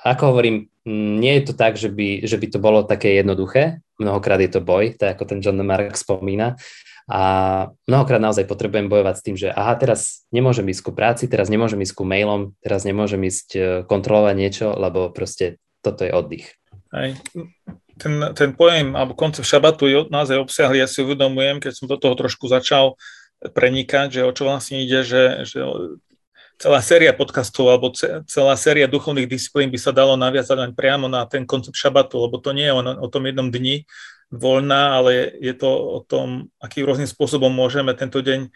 ako 0.00 0.32
hovorím, 0.32 0.72
nie 1.20 1.36
je 1.38 1.52
to 1.52 1.54
tak, 1.54 1.76
že 1.76 1.92
by, 1.92 2.24
že 2.24 2.40
by 2.40 2.46
to 2.48 2.58
bolo 2.58 2.80
také 2.88 3.20
jednoduché. 3.20 3.84
Mnohokrát 4.00 4.40
je 4.40 4.48
to 4.48 4.64
boj, 4.64 4.96
tak 4.96 5.20
ako 5.20 5.28
ten 5.28 5.44
John 5.44 5.60
Mark 5.60 5.92
spomína. 5.92 6.56
A 7.10 7.20
mnohokrát 7.84 8.22
naozaj 8.22 8.48
potrebujem 8.48 8.88
bojovať 8.88 9.14
s 9.18 9.24
tým, 9.26 9.36
že 9.36 9.52
aha, 9.52 9.76
teraz 9.76 10.24
nemôžem 10.32 10.64
ísť 10.72 10.82
ku 10.88 10.92
práci, 10.96 11.28
teraz 11.28 11.52
nemôžem 11.52 11.82
ísť 11.84 12.00
ku 12.00 12.04
mailom, 12.06 12.56
teraz 12.64 12.86
nemôžem 12.88 13.20
ísť 13.26 13.48
e, 13.52 13.60
kontrolovať 13.84 14.34
niečo, 14.38 14.66
lebo 14.78 15.10
proste 15.10 15.58
toto 15.82 16.06
je 16.06 16.14
oddych. 16.14 16.54
Hej 16.94 17.18
ten, 18.00 18.14
ten 18.32 18.50
pojem 18.56 18.96
alebo 18.96 19.12
koncept 19.12 19.44
šabatu 19.44 19.84
je 19.84 20.08
naozaj 20.08 20.40
obsiahli, 20.40 20.80
ja 20.80 20.88
si 20.88 21.04
uvedomujem, 21.04 21.60
keď 21.60 21.72
som 21.76 21.86
do 21.86 22.00
toho 22.00 22.16
trošku 22.16 22.48
začal 22.48 22.96
prenikať, 23.40 24.20
že 24.20 24.20
o 24.24 24.32
čo 24.32 24.48
vlastne 24.48 24.80
ide, 24.80 25.04
že, 25.04 25.44
že 25.44 25.60
celá 26.60 26.80
séria 26.84 27.12
podcastov 27.12 27.72
alebo 27.72 27.92
celá 28.28 28.54
séria 28.56 28.88
duchovných 28.88 29.28
disciplín 29.28 29.72
by 29.72 29.80
sa 29.80 29.92
dalo 29.92 30.16
naviazať 30.16 30.56
len 30.56 30.72
priamo 30.72 31.08
na 31.08 31.24
ten 31.24 31.44
koncept 31.44 31.76
šabatu, 31.76 32.20
lebo 32.20 32.40
to 32.40 32.52
nie 32.52 32.68
je 32.68 32.74
o, 32.76 32.80
o 32.80 33.08
tom 33.08 33.24
jednom 33.28 33.48
dni 33.48 33.84
voľná, 34.32 35.00
ale 35.00 35.36
je 35.40 35.52
to 35.56 35.68
o 35.68 36.00
tom, 36.04 36.48
akým 36.60 36.84
rôznym 36.84 37.08
spôsobom 37.08 37.50
môžeme 37.50 37.92
tento 37.96 38.20
deň, 38.20 38.52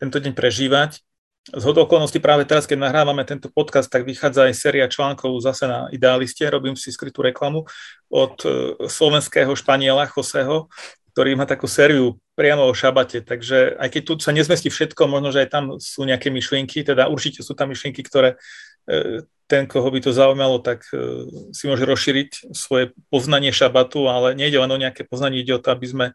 tento 0.00 0.18
deň 0.20 0.32
prežívať 0.32 1.04
z 1.52 1.64
okolností 1.64 2.24
práve 2.24 2.48
teraz, 2.48 2.64
keď 2.64 2.88
nahrávame 2.88 3.20
tento 3.28 3.52
podcast, 3.52 3.92
tak 3.92 4.08
vychádza 4.08 4.48
aj 4.48 4.54
séria 4.56 4.88
článkov 4.88 5.36
zase 5.44 5.68
na 5.68 5.92
Idealiste, 5.92 6.48
robím 6.48 6.72
si 6.72 6.88
skrytú 6.88 7.20
reklamu 7.20 7.68
od 8.08 8.34
e, 8.48 8.48
slovenského 8.88 9.52
Španiela 9.52 10.08
Joseho, 10.08 10.72
ktorý 11.12 11.36
má 11.36 11.44
takú 11.44 11.68
sériu 11.68 12.16
priamo 12.32 12.64
o 12.64 12.72
šabate, 12.72 13.20
takže 13.20 13.76
aj 13.76 13.88
keď 13.92 14.02
tu 14.02 14.12
sa 14.24 14.32
nezmestí 14.32 14.72
všetko, 14.72 15.04
možno, 15.04 15.36
že 15.36 15.44
aj 15.44 15.48
tam 15.52 15.64
sú 15.76 16.08
nejaké 16.08 16.32
myšlienky, 16.32 16.80
teda 16.80 17.12
určite 17.12 17.44
sú 17.44 17.52
tam 17.52 17.70
myšlienky, 17.70 18.00
ktoré 18.00 18.40
e, 18.88 19.22
ten, 19.44 19.68
koho 19.68 19.84
by 19.92 20.00
to 20.00 20.16
zaujímalo, 20.16 20.64
tak 20.64 20.88
e, 20.96 21.28
si 21.52 21.68
môže 21.68 21.84
rozšíriť 21.84 22.56
svoje 22.56 22.96
poznanie 23.12 23.52
šabatu, 23.52 24.08
ale 24.08 24.32
nejde 24.32 24.56
len 24.56 24.72
o 24.72 24.80
nejaké 24.80 25.04
poznanie, 25.04 25.44
ide 25.44 25.52
o 25.52 25.60
to, 25.60 25.76
aby 25.76 25.86
sme 25.86 26.06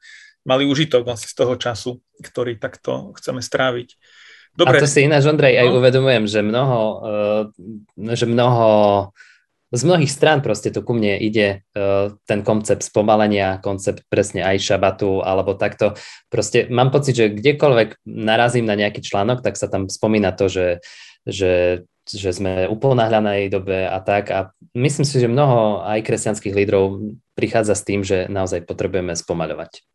mali 0.42 0.66
užitok 0.66 1.06
vlastne 1.06 1.30
z 1.30 1.38
toho 1.38 1.54
času, 1.54 1.92
ktorý 2.26 2.58
takto 2.58 3.14
chceme 3.14 3.46
stráviť. 3.46 3.94
Dobre. 4.58 4.78
A 4.78 4.82
to 4.82 4.88
si 4.90 5.06
ináč, 5.06 5.24
Ondrej, 5.26 5.56
aj 5.56 5.68
no. 5.72 5.80
uvedomujem, 5.80 6.26
že 6.28 6.40
mnoho, 6.44 6.80
uh, 7.00 7.44
že 8.16 8.26
mnoho 8.28 8.68
z 9.70 9.86
mnohých 9.86 10.10
strán 10.10 10.42
proste 10.42 10.74
tu 10.74 10.82
ku 10.82 10.98
mne 10.98 11.22
ide 11.22 11.62
uh, 11.78 12.10
ten 12.26 12.42
koncept 12.42 12.82
spomalenia, 12.82 13.62
koncept 13.62 14.02
presne 14.10 14.42
aj 14.42 14.58
šabatu 14.66 15.22
alebo 15.22 15.54
takto. 15.54 15.94
Proste 16.34 16.66
mám 16.74 16.90
pocit, 16.90 17.14
že 17.14 17.30
kdekoľvek 17.30 18.02
narazím 18.10 18.66
na 18.66 18.74
nejaký 18.74 19.06
článok, 19.06 19.46
tak 19.46 19.62
sa 19.62 19.70
tam 19.70 19.86
spomína 19.86 20.34
to, 20.34 20.50
že, 20.50 20.68
že, 21.30 21.86
že 22.10 22.30
sme 22.34 22.66
uponáhľanej 22.66 23.54
dobe 23.54 23.86
a 23.86 24.02
tak. 24.02 24.34
A 24.34 24.50
myslím 24.74 25.06
si, 25.06 25.22
že 25.22 25.30
mnoho 25.30 25.86
aj 25.86 26.02
kresťanských 26.02 26.58
lídrov 26.58 27.14
prichádza 27.38 27.78
s 27.78 27.86
tým, 27.86 28.02
že 28.02 28.26
naozaj 28.26 28.66
potrebujeme 28.66 29.14
spomaľovať. 29.14 29.86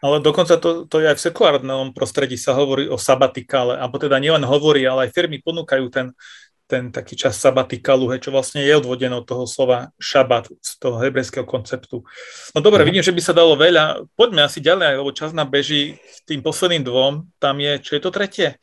Ale 0.00 0.24
dokonca 0.24 0.56
to, 0.56 0.88
to 0.88 0.96
je 1.00 1.12
aj 1.12 1.16
v 1.20 1.24
sekulárnom 1.28 1.92
prostredí 1.92 2.40
sa 2.40 2.56
hovorí 2.56 2.88
o 2.88 2.96
sabatikále, 2.96 3.76
alebo 3.76 4.00
teda 4.00 4.16
nielen 4.16 4.44
hovorí, 4.48 4.88
ale 4.88 5.08
aj 5.08 5.14
firmy 5.14 5.44
ponúkajú 5.44 5.92
ten, 5.92 6.16
ten 6.64 6.88
taký 6.88 7.18
čas 7.18 7.36
sabatikalu, 7.36 8.14
hej, 8.14 8.24
čo 8.24 8.30
vlastne 8.30 8.62
je 8.62 8.72
odvodené 8.78 9.12
od 9.12 9.26
toho 9.26 9.44
slova 9.44 9.90
šabat, 9.98 10.48
z 10.62 10.72
toho 10.78 11.02
hebrejského 11.02 11.44
konceptu. 11.44 12.06
No 12.54 12.62
dobre, 12.62 12.80
mm. 12.80 12.86
vidím, 12.86 13.04
že 13.04 13.12
by 13.12 13.20
sa 13.20 13.34
dalo 13.34 13.58
veľa. 13.58 14.06
Poďme 14.14 14.46
asi 14.46 14.62
ďalej, 14.62 15.02
lebo 15.02 15.10
čas 15.10 15.34
nám 15.34 15.50
beží 15.50 15.98
tým 16.24 16.40
posledným 16.40 16.86
dvom. 16.86 17.26
Tam 17.42 17.58
je, 17.58 17.82
čo 17.82 17.98
je 17.98 18.02
to 18.06 18.14
tretie? 18.14 18.54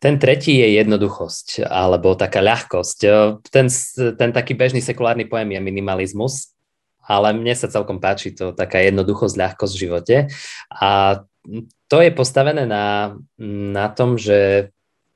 Ten 0.00 0.16
tretí 0.16 0.56
je 0.56 0.80
jednoduchosť, 0.80 1.68
alebo 1.68 2.16
taká 2.16 2.40
ľahkosť. 2.40 2.98
Ten, 3.52 3.68
ten 4.16 4.30
taký 4.32 4.56
bežný 4.56 4.80
sekulárny 4.80 5.28
pojem 5.28 5.54
je 5.54 5.60
minimalizmus, 5.60 6.53
ale 7.04 7.36
mne 7.36 7.52
sa 7.52 7.68
celkom 7.68 8.00
páči 8.00 8.32
to 8.32 8.56
taká 8.56 8.80
jednoduchosť, 8.80 9.36
ľahkosť 9.36 9.74
v 9.76 9.82
živote. 9.82 10.16
A 10.72 11.22
to 11.88 11.96
je 12.00 12.10
postavené 12.10 12.64
na, 12.64 13.16
na 13.72 13.86
tom, 13.92 14.16
že 14.16 14.70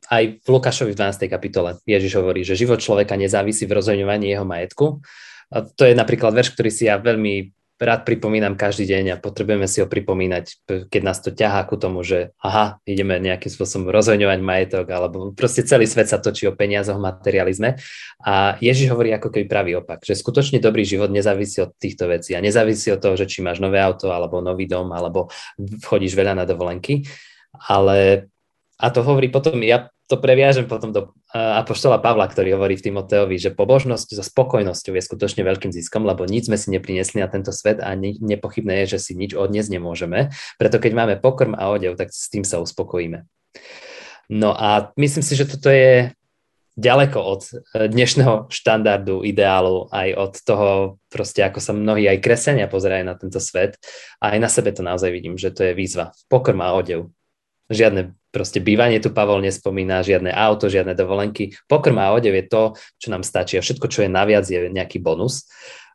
aj 0.09 0.40
v 0.40 0.48
Lukášovi 0.48 0.96
v 0.96 1.01
12. 1.01 1.29
kapitole 1.29 1.77
Ježiš 1.85 2.16
hovorí, 2.16 2.40
že 2.44 2.57
život 2.57 2.81
človeka 2.81 3.16
nezávisí 3.16 3.68
v 3.68 3.77
rozhodňovaní 3.77 4.33
jeho 4.33 4.44
majetku. 4.44 5.05
A 5.53 5.64
to 5.64 5.85
je 5.88 5.96
napríklad 5.96 6.33
verš, 6.33 6.57
ktorý 6.57 6.70
si 6.72 6.88
ja 6.88 7.01
veľmi 7.01 7.58
rád 7.79 8.03
pripomínam 8.03 8.59
každý 8.59 8.91
deň 8.91 9.05
a 9.14 9.21
potrebujeme 9.23 9.71
si 9.71 9.79
ho 9.79 9.87
pripomínať, 9.87 10.67
keď 10.91 11.03
nás 11.03 11.23
to 11.23 11.31
ťahá 11.31 11.62
ku 11.64 11.79
tomu, 11.79 12.03
že 12.03 12.35
aha, 12.43 12.83
ideme 12.83 13.23
nejakým 13.23 13.49
spôsobom 13.49 13.88
rozhodňovať 13.95 14.38
majetok, 14.43 14.87
alebo 14.91 15.31
proste 15.31 15.62
celý 15.62 15.87
svet 15.87 16.11
sa 16.11 16.19
točí 16.19 16.51
o 16.51 16.55
peniazoch, 16.59 16.99
materializme. 16.99 17.79
A 18.27 18.59
Ježiš 18.59 18.91
hovorí 18.91 19.14
ako 19.14 19.31
keby 19.31 19.47
pravý 19.47 19.73
opak, 19.79 20.03
že 20.03 20.19
skutočne 20.19 20.59
dobrý 20.59 20.83
život 20.83 21.09
nezávisí 21.09 21.62
od 21.62 21.71
týchto 21.79 22.11
vecí 22.11 22.35
a 22.35 22.43
nezávisí 22.43 22.91
od 22.91 22.99
toho, 22.99 23.14
že 23.14 23.31
či 23.31 23.47
máš 23.47 23.62
nové 23.62 23.79
auto, 23.79 24.11
alebo 24.11 24.43
nový 24.43 24.67
dom, 24.67 24.91
alebo 24.91 25.31
chodíš 25.87 26.19
veľa 26.19 26.35
na 26.35 26.45
dovolenky, 26.45 27.07
ale 27.71 28.29
a 28.79 28.95
to 28.95 29.03
hovorí 29.03 29.27
potom, 29.31 29.59
ja 29.62 29.91
to 30.09 30.16
previažem 30.16 30.64
potom 30.64 30.88
do 30.90 31.12
Apoštola 31.37 32.01
Pavla, 32.01 32.25
ktorý 32.25 32.57
hovorí 32.57 32.81
v 32.81 32.88
Timoteovi, 32.88 33.37
že 33.37 33.53
pobožnosť 33.53 34.16
so 34.16 34.25
spokojnosťou 34.25 34.97
je 34.97 35.05
skutočne 35.05 35.44
veľkým 35.44 35.68
ziskom, 35.68 36.09
lebo 36.09 36.25
nič 36.25 36.49
sme 36.49 36.57
si 36.57 36.73
neprinesli 36.73 37.21
na 37.21 37.29
tento 37.29 37.53
svet 37.53 37.85
a 37.85 37.92
nepochybné 38.01 38.83
je, 38.85 38.97
že 38.97 38.99
si 38.99 39.12
nič 39.12 39.37
odniesť 39.37 39.68
nemôžeme. 39.68 40.33
Preto 40.57 40.81
keď 40.81 40.92
máme 40.97 41.14
pokrm 41.21 41.53
a 41.53 41.68
odev, 41.68 42.01
tak 42.01 42.09
s 42.09 42.33
tým 42.33 42.42
sa 42.42 42.57
uspokojíme. 42.57 43.29
No 44.33 44.57
a 44.57 44.97
myslím 44.97 45.21
si, 45.21 45.37
že 45.37 45.44
toto 45.44 45.68
je 45.68 46.16
ďaleko 46.79 47.18
od 47.21 47.42
e, 47.44 47.53
dnešného 47.92 48.49
štandardu, 48.49 49.27
ideálu, 49.29 49.92
aj 49.92 50.09
od 50.14 50.33
toho 50.40 50.68
proste, 51.12 51.42
ako 51.44 51.61
sa 51.61 51.77
mnohí 51.77 52.07
aj 52.09 52.23
kresenia 52.23 52.71
pozerajú 52.71 53.05
na 53.05 53.18
tento 53.18 53.42
svet. 53.42 53.77
A 54.25 54.37
aj 54.37 54.38
na 54.40 54.49
sebe 54.49 54.73
to 54.73 54.81
naozaj 54.81 55.11
vidím, 55.12 55.35
že 55.37 55.53
to 55.53 55.68
je 55.68 55.77
výzva. 55.77 56.16
Pokrm 56.31 56.64
a 56.64 56.73
odev. 56.73 57.11
Žiadne 57.68 58.16
proste 58.29 58.61
bývanie 58.61 59.01
tu 59.01 59.09
Pavol 59.11 59.41
nespomína, 59.41 60.05
žiadne 60.05 60.33
auto, 60.33 60.69
žiadne 60.69 60.93
dovolenky. 60.93 61.57
Pokrm 61.67 61.97
a 62.01 62.12
odev 62.12 62.37
je 62.37 62.45
to, 62.47 62.62
čo 63.01 63.09
nám 63.09 63.25
stačí 63.25 63.57
a 63.57 63.64
všetko, 63.64 63.88
čo 63.88 64.05
je 64.05 64.11
naviac, 64.12 64.45
je 64.45 64.69
nejaký 64.69 65.01
bonus, 65.01 65.49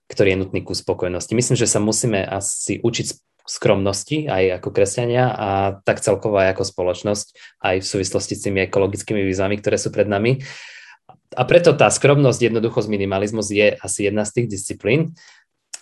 ktorý 0.09 0.35
je 0.35 0.39
nutný 0.45 0.59
ku 0.65 0.73
spokojnosti. 0.73 1.33
Myslím, 1.33 1.57
že 1.57 1.69
sa 1.69 1.77
musíme 1.77 2.25
asi 2.25 2.81
učiť 2.81 3.07
skromnosti 3.43 4.31
aj 4.31 4.63
ako 4.63 4.69
kresťania 4.71 5.35
a 5.35 5.49
tak 5.83 5.99
celkovo 5.99 6.39
aj 6.39 6.55
ako 6.55 6.63
spoločnosť, 6.63 7.27
aj 7.59 7.75
v 7.83 7.89
súvislosti 7.91 8.33
s 8.39 8.43
tými 8.47 8.63
ekologickými 8.71 9.19
výzvami, 9.19 9.59
ktoré 9.59 9.75
sú 9.75 9.91
pred 9.91 10.07
nami. 10.07 10.39
A 11.35 11.43
preto 11.43 11.75
tá 11.75 11.91
skromnosť, 11.91 12.39
jednoduchosť, 12.39 12.87
minimalizmus 12.87 13.51
je 13.51 13.75
asi 13.75 14.07
jedna 14.07 14.23
z 14.23 14.31
tých 14.41 14.47
disciplín. 14.47 15.11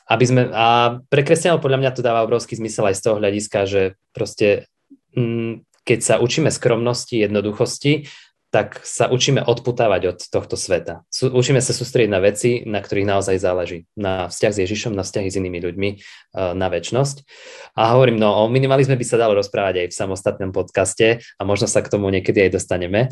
Aby 0.09 0.25
sme, 0.27 0.41
a 0.51 0.99
pre 1.07 1.21
kresťanov 1.21 1.61
podľa 1.61 1.79
mňa 1.85 1.91
to 1.95 2.01
dáva 2.03 2.25
obrovský 2.25 2.57
zmysel 2.57 2.89
aj 2.89 2.97
z 2.97 3.03
toho 3.05 3.15
hľadiska, 3.21 3.59
že 3.69 3.81
proste 4.11 4.67
mm, 5.13 5.63
keď 5.87 5.99
sa 6.01 6.15
učíme 6.21 6.53
skromnosti, 6.53 7.17
jednoduchosti, 7.17 8.07
tak 8.51 8.83
sa 8.83 9.07
učíme 9.07 9.39
odputávať 9.47 10.01
od 10.11 10.19
tohto 10.27 10.59
sveta. 10.59 11.07
Učíme 11.07 11.63
sa 11.63 11.71
sústrediť 11.71 12.11
na 12.11 12.19
veci, 12.19 12.67
na 12.67 12.83
ktorých 12.83 13.07
naozaj 13.07 13.39
záleží. 13.39 13.87
Na 13.95 14.27
vzťah 14.27 14.51
s 14.51 14.61
Ježišom, 14.67 14.91
na 14.91 15.07
vzťahy 15.07 15.31
s 15.31 15.39
inými 15.39 15.63
ľuďmi, 15.63 15.89
e, 15.95 15.97
na 16.51 16.67
väčnosť. 16.67 17.23
A 17.79 17.95
hovorím, 17.95 18.19
no 18.19 18.27
o 18.27 18.51
minimalizme 18.51 18.99
by 18.99 19.05
sa 19.07 19.15
dalo 19.15 19.39
rozprávať 19.39 19.87
aj 19.87 19.87
v 19.87 19.97
samostatnom 20.03 20.51
podcaste 20.51 21.23
a 21.23 21.41
možno 21.47 21.71
sa 21.71 21.79
k 21.79 21.95
tomu 21.95 22.11
niekedy 22.11 22.51
aj 22.51 22.59
dostaneme. 22.59 23.07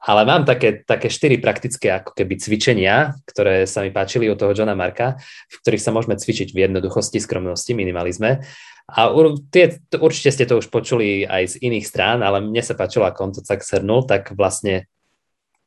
Ale 0.00 0.24
mám 0.24 0.48
také, 0.48 0.80
také 0.80 1.12
štyri 1.12 1.36
praktické 1.36 2.00
ako 2.00 2.16
keby 2.16 2.40
cvičenia, 2.40 3.20
ktoré 3.28 3.68
sa 3.68 3.84
mi 3.84 3.92
páčili 3.92 4.32
od 4.32 4.40
toho 4.40 4.56
Johna 4.56 4.72
Marka, 4.72 5.20
v 5.52 5.56
ktorých 5.60 5.84
sa 5.84 5.92
môžeme 5.92 6.16
cvičiť 6.16 6.56
v 6.56 6.64
jednoduchosti, 6.64 7.20
skromnosti, 7.20 7.76
minimalizme. 7.76 8.40
A 8.88 9.12
tie, 9.52 9.84
určite 10.00 10.32
ste 10.32 10.48
to 10.48 10.64
už 10.64 10.72
počuli 10.72 11.28
aj 11.28 11.54
z 11.54 11.54
iných 11.60 11.84
strán, 11.84 12.24
ale 12.24 12.40
mne 12.40 12.64
sa 12.64 12.72
páčilo, 12.72 13.04
ako 13.04 13.20
on 13.20 13.32
to 13.36 13.42
tak 13.44 13.60
shrnul, 13.60 14.08
tak 14.08 14.32
vlastne 14.32 14.88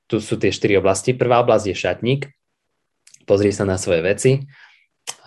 tu 0.10 0.17
sú 0.17 0.41
tie 0.41 0.49
štyri 0.49 0.81
oblasti. 0.81 1.13
Prvá 1.13 1.38
oblasť 1.45 1.65
je 1.69 1.75
šatník, 1.77 2.21
pozri 3.29 3.53
sa 3.53 3.63
na 3.63 3.77
svoje 3.77 4.01
veci 4.01 4.31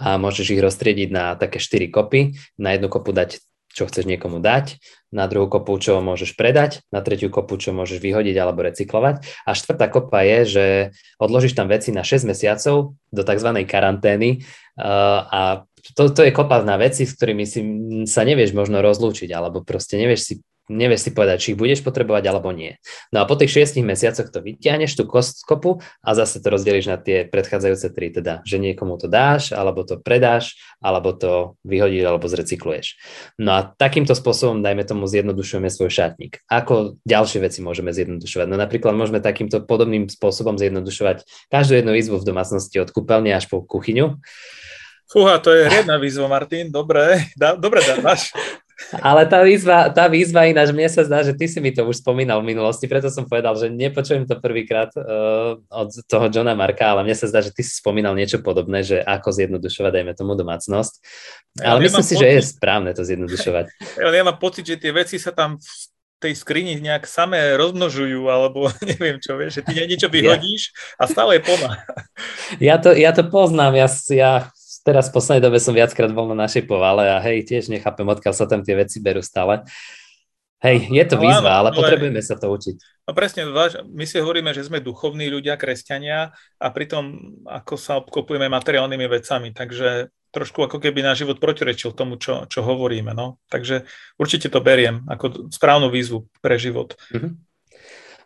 a 0.02 0.18
môžeš 0.18 0.59
ich 0.59 0.61
roztriediť 0.61 1.09
na 1.14 1.38
také 1.38 1.62
štyri 1.62 1.87
kopy. 1.87 2.35
Na 2.59 2.74
jednu 2.74 2.90
kopu 2.90 3.14
dať 3.14 3.38
čo 3.74 3.90
chceš 3.90 4.07
niekomu 4.07 4.38
dať, 4.38 4.78
na 5.11 5.26
druhú 5.26 5.50
kopu, 5.50 5.74
čo 5.83 5.98
môžeš 5.98 6.38
predať, 6.38 6.87
na 6.94 7.02
tretiu 7.02 7.26
kopu, 7.26 7.59
čo 7.59 7.74
môžeš 7.74 7.98
vyhodiť 7.98 8.38
alebo 8.38 8.62
recyklovať. 8.62 9.26
A 9.42 9.50
štvrtá 9.59 9.90
kopa 9.90 10.22
je, 10.22 10.38
že 10.46 10.64
odložíš 11.18 11.59
tam 11.59 11.66
veci 11.66 11.90
na 11.90 12.07
6 12.07 12.22
mesiacov 12.22 12.94
do 13.11 13.22
tzv. 13.26 13.50
karantény 13.66 14.46
uh, 14.78 15.26
a 15.26 15.42
to, 15.92 16.09
to 16.09 16.20
je 16.25 16.33
kopa 16.33 16.64
na 16.64 16.81
veci, 16.81 17.05
s 17.05 17.12
ktorými 17.12 17.44
si 17.44 17.61
sa 18.09 18.25
nevieš 18.25 18.57
možno 18.57 18.81
rozlúčiť, 18.81 19.29
alebo 19.37 19.61
proste 19.61 20.01
nevieš 20.01 20.20
si 20.25 20.35
nevieš 20.68 21.09
si 21.09 21.11
povedať, 21.12 21.37
či 21.40 21.49
ich 21.53 21.61
budeš 21.61 21.85
potrebovať 21.85 22.25
alebo 22.25 22.49
nie. 22.49 22.81
No 23.12 23.20
a 23.20 23.29
po 23.29 23.37
tých 23.37 23.53
šiestich 23.53 23.85
mesiacoch 23.85 24.33
to 24.33 24.40
vyťahneš 24.40 24.97
tú 24.97 25.05
kopu 25.44 25.85
a 26.01 26.11
zase 26.16 26.40
to 26.40 26.49
rozdeliš 26.49 26.88
na 26.88 26.97
tie 26.97 27.29
predchádzajúce 27.29 27.88
tri, 27.92 28.09
teda, 28.09 28.40
že 28.49 28.57
niekomu 28.57 28.97
to 28.97 29.11
dáš, 29.11 29.53
alebo 29.53 29.85
to 29.85 30.01
predáš, 30.01 30.57
alebo 30.81 31.12
to 31.12 31.61
vyhodíš, 31.68 32.05
alebo 32.09 32.27
zrecykluješ. 32.29 32.97
No 33.37 33.61
a 33.61 33.61
takýmto 33.77 34.16
spôsobom, 34.16 34.64
dajme 34.64 34.88
tomu, 34.88 35.05
zjednodušujeme 35.05 35.68
svoj 35.68 35.92
šatník. 35.92 36.40
Ako 36.49 36.97
ďalšie 37.05 37.44
veci 37.44 37.61
môžeme 37.61 37.92
zjednodušovať? 37.92 38.47
No 38.49 38.57
napríklad 38.57 38.97
môžeme 38.97 39.20
takýmto 39.20 39.61
podobným 39.64 40.09
spôsobom 40.09 40.57
zjednodušovať 40.57 41.29
každú 41.53 41.77
jednu 41.77 41.92
výzvu 41.92 42.16
v 42.16 42.29
domácnosti 42.29 42.81
od 42.81 42.88
kúpeľne 42.88 43.37
až 43.37 43.53
po 43.53 43.61
kuchyňu. 43.61 44.16
Fúha, 45.09 45.38
to 45.38 45.53
je 45.53 45.69
hriedna 45.69 46.01
výzva, 46.01 46.27
Martin. 46.27 46.73
Dobre, 46.73 47.29
dá, 47.37 47.55
dobre 47.55 47.85
dávaš. 47.85 48.33
Ale 48.99 49.23
tá 49.31 49.40
výzva, 49.47 49.87
tá 49.90 50.11
výzva 50.11 50.51
ináč, 50.51 50.75
mne 50.75 50.90
sa 50.90 51.07
zdá, 51.07 51.23
že 51.23 51.31
ty 51.31 51.47
si 51.47 51.62
mi 51.62 51.71
to 51.71 51.87
už 51.87 52.03
spomínal 52.03 52.43
v 52.43 52.51
minulosti, 52.51 52.90
preto 52.90 53.07
som 53.07 53.23
povedal, 53.23 53.55
že 53.55 53.71
nepočujem 53.71 54.27
to 54.27 54.43
prvýkrát 54.43 54.90
uh, 54.99 55.55
od 55.71 55.90
toho 56.11 56.27
Johna 56.27 56.59
Marka, 56.59 56.90
ale 56.90 57.07
mne 57.07 57.14
sa 57.14 57.31
zdá, 57.31 57.38
že 57.38 57.55
ty 57.55 57.62
si 57.62 57.79
spomínal 57.79 58.19
niečo 58.19 58.43
podobné, 58.43 58.83
že 58.83 58.99
ako 58.99 59.31
zjednodušovať, 59.31 59.90
dajme 59.95 60.12
tomu, 60.19 60.35
domácnosť. 60.35 60.93
Ale 61.62 61.79
ja 61.81 61.85
myslím 61.87 62.03
si, 62.03 62.14
pocit, 62.19 62.23
že 62.27 62.29
je 62.35 62.43
správne 62.43 62.90
to 62.93 63.03
zjednodušovať. 63.07 63.67
Ja, 64.03 64.11
ja 64.11 64.27
mám 64.27 64.43
pocit, 64.43 64.67
že 64.67 64.77
tie 64.77 64.90
veci 64.90 65.23
sa 65.23 65.31
tam 65.31 65.57
v 65.62 65.71
tej 66.19 66.35
skrini 66.35 66.81
nejak 66.83 67.07
samé 67.07 67.55
rozmnožujú, 67.55 68.27
alebo 68.27 68.67
neviem 68.90 69.23
čo, 69.23 69.38
vieš, 69.38 69.62
že 69.62 69.71
ty 69.71 69.73
niečo 69.87 70.11
vyhodíš 70.11 70.75
a 70.99 71.07
stále 71.07 71.38
je 71.38 71.47
plná. 71.47 71.71
Ja 72.59 72.83
to, 72.83 72.90
ja 72.90 73.14
to 73.14 73.23
poznám, 73.31 73.79
ja, 73.79 73.87
ja 74.11 74.33
teraz 74.85 75.09
v 75.11 75.16
poslednej 75.16 75.42
dobe 75.42 75.59
som 75.59 75.73
viackrát 75.73 76.12
bol 76.12 76.29
na 76.31 76.47
našej 76.47 76.68
povale 76.68 77.09
a 77.09 77.18
hej, 77.25 77.49
tiež 77.49 77.73
nechápem, 77.73 78.05
odkiaľ 78.05 78.35
sa 78.37 78.44
tam 78.44 78.61
tie 78.61 78.77
veci 78.77 79.01
berú 79.01 79.25
stále. 79.25 79.64
Hej, 80.64 80.88
je 80.88 81.05
to 81.05 81.20
no, 81.20 81.29
výzva, 81.29 81.61
ale, 81.61 81.68
ale 81.73 81.77
potrebujeme 81.77 82.25
sa 82.25 82.40
to 82.40 82.49
učiť. 82.49 83.05
No 83.05 83.12
presne, 83.12 83.44
my 83.85 84.05
si 84.09 84.16
hovoríme, 84.16 84.49
že 84.57 84.64
sme 84.64 84.81
duchovní 84.81 85.29
ľudia, 85.29 85.61
kresťania 85.61 86.33
a 86.57 86.66
pritom 86.73 87.37
ako 87.44 87.75
sa 87.77 88.01
obklopujeme 88.01 88.49
materiálnymi 88.49 89.07
vecami, 89.09 89.53
takže 89.53 90.09
trošku 90.33 90.64
ako 90.64 90.81
keby 90.81 91.05
náš 91.05 91.23
život 91.23 91.37
protirečil 91.37 91.92
tomu, 91.92 92.16
čo, 92.16 92.49
čo 92.49 92.64
hovoríme. 92.64 93.12
No. 93.12 93.38
Takže 93.53 93.85
určite 94.16 94.49
to 94.49 94.64
beriem 94.64 95.05
ako 95.07 95.53
správnu 95.53 95.92
výzvu 95.92 96.27
pre 96.40 96.57
život. 96.57 96.97
Mm-hmm. 97.12 97.33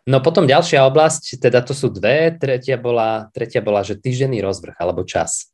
No 0.09 0.25
potom 0.25 0.49
ďalšia 0.49 0.89
oblasť, 0.89 1.37
teda 1.37 1.61
to 1.61 1.77
sú 1.77 1.93
dve, 1.93 2.33
tretia 2.33 2.81
bola, 2.81 3.29
tretia 3.29 3.61
bola 3.61 3.85
že 3.85 4.01
týždenný 4.01 4.41
rozvrh 4.41 4.73
alebo 4.81 5.05
čas. 5.05 5.53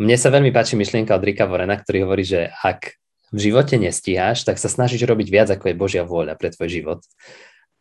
Mne 0.00 0.16
sa 0.16 0.32
veľmi 0.32 0.48
páči 0.56 0.72
myšlienka 0.80 1.12
od 1.12 1.20
Rika 1.20 1.44
Vorena, 1.44 1.76
ktorý 1.76 2.08
hovorí, 2.08 2.24
že 2.24 2.48
ak 2.64 2.96
v 3.32 3.38
živote 3.38 3.76
nestíhaš, 3.76 4.44
tak 4.44 4.56
sa 4.56 4.72
snažíš 4.72 5.04
robiť 5.04 5.28
viac, 5.28 5.48
ako 5.52 5.68
je 5.68 5.76
Božia 5.76 6.04
vôľa 6.04 6.36
pre 6.36 6.48
tvoj 6.48 6.68
život. 6.68 7.00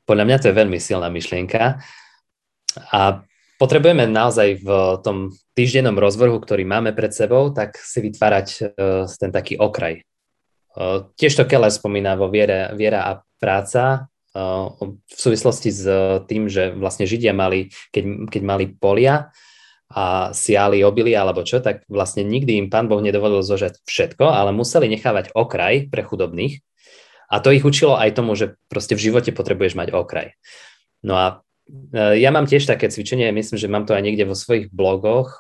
Podľa 0.04 0.28
mňa 0.28 0.38
to 0.44 0.48
je 0.52 0.60
veľmi 0.60 0.80
silná 0.80 1.08
myšlienka 1.08 1.80
a 2.92 3.24
potrebujeme 3.56 4.12
naozaj 4.12 4.60
v 4.60 4.70
tom 5.04 5.32
týždennom 5.56 5.96
rozvrhu, 5.96 6.36
ktorý 6.40 6.68
máme 6.68 6.92
pred 6.92 7.16
sebou, 7.16 7.52
tak 7.56 7.80
si 7.80 8.04
vytvárať 8.04 8.48
uh, 8.60 9.08
ten 9.08 9.32
taký 9.32 9.56
okraj. 9.56 10.04
Uh, 10.76 11.08
tiež 11.16 11.36
to 11.36 11.48
Keller 11.48 11.72
spomína 11.72 12.20
vo 12.20 12.28
viere, 12.28 12.76
viera 12.76 13.08
a 13.08 13.24
práca 13.40 14.12
uh, 14.36 14.68
v 15.08 15.20
súvislosti 15.20 15.70
s 15.72 15.84
tým, 16.28 16.52
že 16.52 16.76
vlastne 16.76 17.08
Židia 17.08 17.32
mali, 17.32 17.72
keď, 17.92 18.28
keď 18.32 18.42
mali 18.44 18.66
polia, 18.72 19.32
a 19.92 20.32
siali 20.32 20.82
obilie 20.88 21.14
alebo 21.20 21.44
čo, 21.44 21.60
tak 21.60 21.84
vlastne 21.92 22.24
nikdy 22.24 22.56
im 22.56 22.68
pán 22.72 22.88
Boh 22.88 23.04
nedovolil 23.04 23.44
zožať 23.44 23.84
všetko, 23.84 24.24
ale 24.24 24.56
museli 24.56 24.88
nechávať 24.88 25.36
okraj 25.36 25.92
pre 25.92 26.02
chudobných 26.08 26.64
a 27.28 27.44
to 27.44 27.52
ich 27.52 27.68
učilo 27.68 28.00
aj 28.00 28.16
tomu, 28.16 28.36
že 28.40 28.56
proste 28.72 28.96
v 28.96 29.12
živote 29.12 29.36
potrebuješ 29.36 29.76
mať 29.76 29.92
okraj. 29.92 30.36
No 31.04 31.20
a 31.20 31.44
ja 31.96 32.30
mám 32.36 32.48
tiež 32.48 32.68
také 32.68 32.92
cvičenie, 32.92 33.32
myslím, 33.32 33.60
že 33.60 33.72
mám 33.72 33.88
to 33.88 33.96
aj 33.96 34.04
niekde 34.04 34.28
vo 34.28 34.36
svojich 34.36 34.72
blogoch 34.72 35.40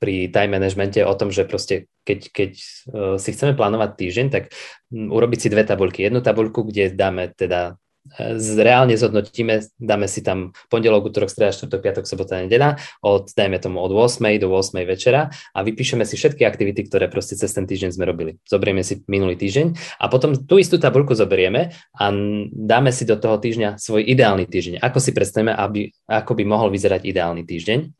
pri 0.00 0.32
time 0.32 0.56
managemente 0.56 1.04
o 1.04 1.12
tom, 1.12 1.28
že 1.28 1.44
proste 1.44 1.92
keď, 2.08 2.20
keď 2.32 2.50
si 3.20 3.28
chceme 3.36 3.52
plánovať 3.52 4.00
týždeň, 4.00 4.26
tak 4.32 4.52
urobiť 4.92 5.38
si 5.40 5.48
dve 5.52 5.64
tabuľky. 5.64 6.08
Jednu 6.08 6.24
tabuľku, 6.24 6.64
kde 6.64 6.92
dáme 6.96 7.32
teda 7.36 7.76
reálne 8.56 8.96
zhodnotíme, 8.96 9.60
dáme 9.78 10.08
si 10.08 10.24
tam 10.24 10.56
pondelok, 10.72 11.12
útorok, 11.12 11.30
streda, 11.30 11.52
štvrtok, 11.54 11.80
piatok, 11.84 12.04
sobota, 12.08 12.40
nedela, 12.40 12.80
od, 13.04 13.30
dajme 13.30 13.60
tomu 13.60 13.78
od 13.78 13.92
8. 13.92 14.24
do 14.40 14.48
8. 14.50 14.82
večera 14.88 15.30
a 15.30 15.58
vypíšeme 15.60 16.02
si 16.08 16.16
všetky 16.16 16.42
aktivity, 16.42 16.88
ktoré 16.88 17.06
proste 17.12 17.36
cez 17.36 17.52
ten 17.52 17.68
týždeň 17.68 17.90
sme 17.94 18.08
robili. 18.08 18.40
Zoberieme 18.48 18.82
si 18.82 19.04
minulý 19.06 19.36
týždeň 19.36 20.00
a 20.00 20.04
potom 20.08 20.34
tú 20.34 20.56
istú 20.58 20.80
tabuľku 20.80 21.12
zoberieme 21.14 21.76
a 22.00 22.04
dáme 22.50 22.90
si 22.90 23.04
do 23.04 23.20
toho 23.20 23.36
týždňa 23.38 23.76
svoj 23.76 24.02
ideálny 24.02 24.48
týždeň. 24.48 24.80
Ako 24.80 24.98
si 24.98 25.12
predstavíme, 25.12 25.52
aby, 25.52 25.92
ako 26.08 26.32
by 26.34 26.44
mohol 26.48 26.72
vyzerať 26.72 27.04
ideálny 27.04 27.44
týždeň 27.44 27.99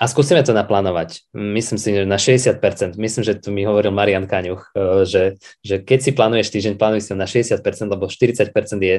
a 0.00 0.04
skúsime 0.08 0.40
to 0.40 0.56
naplánovať. 0.56 1.28
Myslím 1.36 1.76
si, 1.76 1.92
že 1.92 2.08
na 2.08 2.16
60%. 2.16 2.96
Myslím, 2.96 3.22
že 3.22 3.36
tu 3.36 3.52
mi 3.52 3.68
hovoril 3.68 3.92
Marian 3.92 4.24
Kaňuch, 4.24 4.72
e, 4.72 5.04
že, 5.04 5.22
že 5.60 5.84
keď 5.84 5.98
si 6.00 6.10
plánuješ 6.16 6.48
týždeň, 6.48 6.74
plánuj 6.80 7.04
si 7.04 7.12
na 7.12 7.28
60%, 7.28 7.60
lebo 7.92 8.08
40% 8.08 8.52
je 8.80 8.96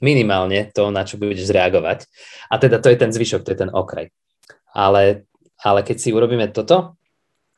minimálne 0.00 0.68
to, 0.72 0.92
na 0.92 1.08
čo 1.08 1.16
budeš 1.16 1.48
reagovať. 1.48 2.04
A 2.52 2.60
teda 2.60 2.80
to 2.80 2.92
je 2.92 3.00
ten 3.00 3.12
zvyšok, 3.12 3.44
to 3.44 3.52
je 3.52 3.58
ten 3.64 3.72
okraj. 3.72 4.12
Ale, 4.76 5.24
ale 5.60 5.80
keď 5.84 5.96
si 5.96 6.12
urobíme 6.12 6.52
toto, 6.52 7.00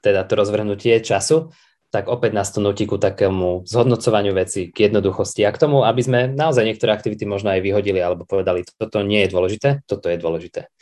teda 0.02 0.26
to 0.26 0.34
rozvrhnutie 0.34 0.98
času, 1.02 1.54
tak 1.92 2.08
opäť 2.08 2.32
nás 2.32 2.48
to 2.48 2.64
nutí 2.64 2.88
ku 2.88 2.96
takému 2.96 3.68
zhodnocovaniu 3.68 4.32
veci, 4.32 4.72
k 4.72 4.88
jednoduchosti 4.88 5.44
a 5.44 5.52
k 5.52 5.60
tomu, 5.60 5.84
aby 5.84 6.00
sme 6.00 6.20
naozaj 6.32 6.64
niektoré 6.64 6.96
aktivity 6.96 7.28
možno 7.28 7.52
aj 7.52 7.60
vyhodili 7.60 8.00
alebo 8.00 8.24
povedali, 8.24 8.64
toto 8.64 9.04
nie 9.04 9.28
je 9.28 9.28
dôležité, 9.28 9.68
toto 9.84 10.08
je 10.08 10.16
dôležité. 10.16 10.72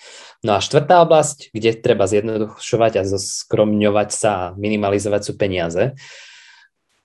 No 0.46 0.54
a 0.54 0.62
štvrtá 0.62 1.02
oblasť, 1.02 1.50
kde 1.50 1.74
treba 1.82 2.06
zjednodušovať 2.06 3.02
a 3.02 3.08
zoskromňovať 3.10 4.08
sa 4.14 4.30
a 4.30 4.50
minimalizovať 4.54 5.22
sú 5.26 5.32
peniaze. 5.34 5.98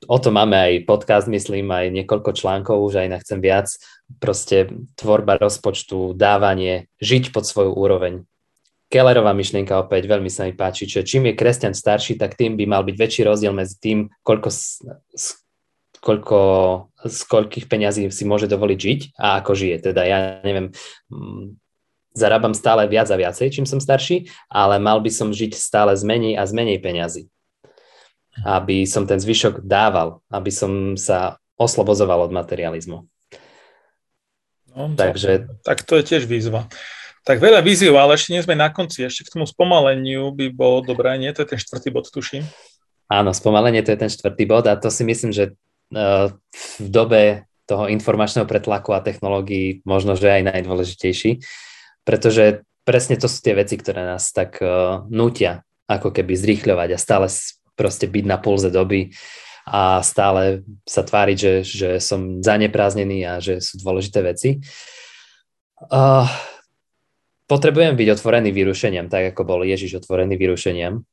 O 0.06 0.22
to 0.22 0.30
máme 0.30 0.54
aj 0.54 0.86
podcast, 0.86 1.26
myslím, 1.26 1.66
aj 1.74 1.90
niekoľko 1.90 2.38
článkov, 2.38 2.86
už 2.86 3.02
aj 3.02 3.08
na 3.10 3.18
chcem 3.18 3.42
viac. 3.42 3.74
Proste 4.22 4.70
tvorba 4.94 5.42
rozpočtu, 5.42 6.14
dávanie, 6.14 6.94
žiť 7.02 7.34
pod 7.34 7.50
svoju 7.50 7.74
úroveň, 7.74 8.30
Kellerová 8.96 9.36
myšlienka 9.36 9.76
opäť 9.76 10.08
veľmi 10.08 10.32
sa 10.32 10.48
mi 10.48 10.56
páči, 10.56 10.88
že 10.88 11.04
čím 11.04 11.28
je 11.28 11.36
kresťan 11.36 11.76
starší, 11.76 12.16
tak 12.16 12.40
tým 12.40 12.56
by 12.56 12.64
mal 12.64 12.80
byť 12.88 12.96
väčší 12.96 13.28
rozdiel 13.28 13.52
medzi 13.52 13.76
tým, 13.76 14.08
koľko, 14.24 14.48
koľko, 16.00 16.40
z 17.04 17.20
koľkých 17.28 17.68
peňazí 17.68 18.08
si 18.08 18.24
môže 18.24 18.48
dovoliť 18.48 18.80
žiť 18.80 19.00
a 19.20 19.44
ako 19.44 19.52
žije. 19.52 19.92
Teda 19.92 20.08
ja 20.08 20.40
neviem, 20.48 20.72
mm, 21.12 21.60
zarábam 22.16 22.56
stále 22.56 22.88
viac 22.88 23.12
a 23.12 23.20
viacej, 23.20 23.52
čím 23.52 23.68
som 23.68 23.84
starší, 23.84 24.32
ale 24.48 24.80
mal 24.80 25.04
by 25.04 25.12
som 25.12 25.36
žiť 25.36 25.52
stále 25.60 25.92
z 26.00 26.08
menej 26.08 26.40
a 26.40 26.48
z 26.48 26.56
menej 26.56 26.80
peňazí. 26.80 27.28
Aby 28.48 28.88
som 28.88 29.04
ten 29.04 29.20
zvyšok 29.20 29.68
dával, 29.68 30.24
aby 30.32 30.56
som 30.56 30.96
sa 30.96 31.36
oslobozoval 31.60 32.24
od 32.24 32.32
materializmu. 32.32 33.04
No, 34.72 34.82
Takže... 34.96 35.52
Tak 35.68 35.84
to 35.84 36.00
je 36.00 36.04
tiež 36.16 36.32
výzva. 36.32 36.72
Tak 37.26 37.42
veľa 37.42 37.66
víziov, 37.66 37.98
ale 37.98 38.22
ešte 38.22 38.38
nie 38.38 38.46
sme 38.46 38.54
na 38.54 38.70
konci. 38.70 39.02
Ešte 39.02 39.26
k 39.26 39.34
tomu 39.34 39.50
spomaleniu 39.50 40.30
by 40.30 40.54
bolo 40.54 40.86
dobré, 40.86 41.18
nie? 41.18 41.34
To 41.34 41.42
je 41.42 41.58
ten 41.58 41.60
štvrtý 41.60 41.90
bod, 41.90 42.06
tuším. 42.14 42.46
Áno, 43.10 43.34
spomalenie 43.34 43.82
to 43.82 43.98
je 43.98 44.02
ten 44.06 44.14
štvrtý 44.14 44.46
bod 44.46 44.70
a 44.70 44.78
to 44.78 44.94
si 44.94 45.02
myslím, 45.02 45.34
že 45.34 45.54
uh, 45.54 46.30
v 46.82 46.88
dobe 46.90 47.50
toho 47.66 47.90
informačného 47.90 48.46
pretlaku 48.46 48.94
a 48.94 49.02
technológií 49.02 49.82
možno, 49.90 50.14
že 50.14 50.38
aj 50.38 50.54
najdôležitejší, 50.54 51.42
pretože 52.06 52.62
presne 52.86 53.18
to 53.18 53.26
sú 53.26 53.42
tie 53.42 53.58
veci, 53.58 53.74
ktoré 53.82 54.06
nás 54.06 54.30
tak 54.30 54.62
uh, 54.62 55.02
nútia 55.10 55.66
ako 55.90 56.14
keby 56.14 56.38
zrýchľovať 56.38 56.90
a 56.94 57.02
stále 57.02 57.26
proste 57.74 58.06
byť 58.06 58.26
na 58.30 58.38
pulze 58.38 58.70
doby 58.70 59.18
a 59.66 60.06
stále 60.06 60.62
sa 60.86 61.02
tváriť, 61.02 61.38
že, 61.38 61.54
že 61.66 61.90
som 61.98 62.46
zanepráznený 62.46 63.26
a 63.26 63.42
že 63.42 63.66
sú 63.66 63.82
dôležité 63.82 64.22
veci. 64.22 64.62
Uh, 65.90 66.30
potrebujem 67.46 67.94
byť 67.98 68.08
otvorený 68.18 68.50
vyrušeniam, 68.54 69.10
tak 69.10 69.34
ako 69.34 69.42
bol 69.46 69.60
Ježiš 69.66 70.06
otvorený 70.06 70.38
vyrušeniam. 70.38 71.06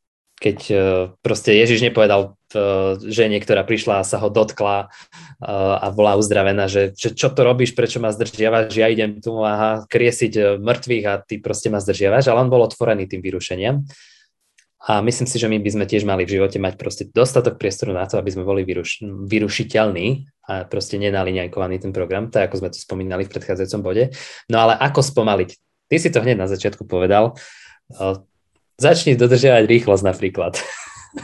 Keď 0.42 0.58
uh, 0.74 1.14
proste 1.22 1.54
Ježiš 1.54 1.86
nepovedal 1.86 2.34
uh, 2.34 2.98
žene, 2.98 3.38
ktorá 3.38 3.62
prišla 3.62 4.02
a 4.02 4.08
sa 4.08 4.18
ho 4.18 4.26
dotkla 4.26 4.90
uh, 4.90 5.76
a 5.78 5.86
bola 5.94 6.18
uzdravená, 6.18 6.66
že, 6.66 6.98
že 6.98 7.14
čo 7.14 7.30
to 7.30 7.46
robíš, 7.46 7.78
prečo 7.78 8.02
ma 8.02 8.10
zdržiavaš, 8.10 8.74
ja 8.74 8.90
idem 8.90 9.22
tu 9.22 9.38
aha, 9.38 9.86
kriesiť 9.86 10.58
mŕtvych 10.58 11.04
a 11.06 11.22
ty 11.22 11.38
proste 11.38 11.70
ma 11.70 11.78
zdržiavaš, 11.78 12.26
ale 12.26 12.42
on 12.42 12.50
bol 12.50 12.66
otvorený 12.66 13.06
tým 13.06 13.22
vyrušeniam. 13.22 13.86
A 14.82 14.98
myslím 14.98 15.30
si, 15.30 15.38
že 15.38 15.46
my 15.46 15.62
by 15.62 15.70
sme 15.70 15.86
tiež 15.86 16.02
mali 16.02 16.26
v 16.26 16.42
živote 16.42 16.58
mať 16.58 16.74
proste 16.74 17.06
dostatok 17.06 17.54
priestoru 17.54 17.94
na 17.94 18.02
to, 18.10 18.18
aby 18.18 18.34
sme 18.34 18.42
boli 18.42 18.66
vyruš- 18.66 19.06
vyrušiteľní 19.06 20.26
a 20.50 20.66
proste 20.66 20.98
nenaliňajkovaný 20.98 21.86
ten 21.86 21.94
program, 21.94 22.34
tak 22.34 22.50
ako 22.50 22.66
sme 22.66 22.68
to 22.74 22.82
spomínali 22.82 23.22
v 23.22 23.30
predchádzajúcom 23.30 23.78
bode. 23.78 24.10
No 24.50 24.58
ale 24.58 24.74
ako 24.74 25.06
spomaliť? 25.06 25.54
Ty 25.92 26.00
si 26.00 26.08
to 26.08 26.24
hneď 26.24 26.40
na 26.40 26.48
začiatku 26.48 26.88
povedal. 26.88 27.36
Začni 28.80 29.12
dodržiavať 29.12 29.68
rýchlosť 29.68 30.08
napríklad. 30.08 30.56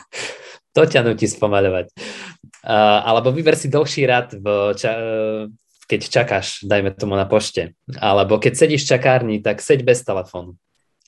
to 0.76 0.84
ťa 0.84 1.08
nutí 1.08 1.24
spomaľovať. 1.24 1.88
Alebo 3.08 3.32
vyber 3.32 3.56
si 3.56 3.72
dlhší 3.72 4.04
rad, 4.04 4.36
v 4.36 4.76
ča- 4.76 5.48
keď 5.88 6.00
čakáš, 6.04 6.68
dajme 6.68 6.92
tomu 6.92 7.16
na 7.16 7.24
pošte. 7.24 7.72
Alebo 7.96 8.36
keď 8.36 8.60
sedíš 8.60 8.84
v 8.84 8.92
čakárni, 8.92 9.36
tak 9.40 9.64
seď 9.64 9.88
bez 9.88 10.04
telefónu. 10.04 10.60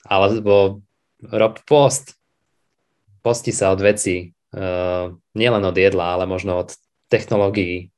Alebo 0.09 0.81
rob 1.21 1.61
post. 1.69 2.17
Posti 3.21 3.53
sa 3.53 3.77
od 3.77 3.85
vecí. 3.85 4.33
nielen 5.37 5.63
od 5.69 5.77
jedla, 5.77 6.17
ale 6.17 6.25
možno 6.25 6.65
od 6.65 6.73
technológií 7.13 7.93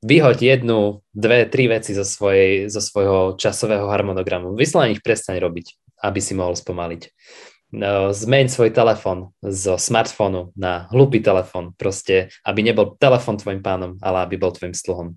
vyhoď 0.00 0.38
jednu, 0.42 1.04
dve, 1.12 1.44
tri 1.46 1.68
veci 1.68 1.92
zo, 1.92 2.04
svojej, 2.04 2.72
zo 2.72 2.80
svojho 2.80 3.36
časového 3.36 3.88
harmonogramu. 3.88 4.56
Vyslovene 4.56 4.96
ich 4.96 5.04
prestaň 5.04 5.40
robiť, 5.40 5.76
aby 6.00 6.20
si 6.20 6.32
mohol 6.32 6.56
spomaliť. 6.56 7.02
No, 7.70 8.10
zmeň 8.10 8.50
svoj 8.50 8.74
telefon 8.74 9.30
zo 9.46 9.78
smartfónu 9.78 10.50
na 10.58 10.90
hlupý 10.90 11.22
telefon, 11.22 11.70
proste, 11.78 12.34
aby 12.42 12.66
nebol 12.66 12.98
telefon 12.98 13.38
tvojim 13.38 13.62
pánom, 13.62 13.94
ale 14.02 14.26
aby 14.26 14.34
bol 14.34 14.50
tvojim 14.50 14.74
sluhom. 14.74 15.14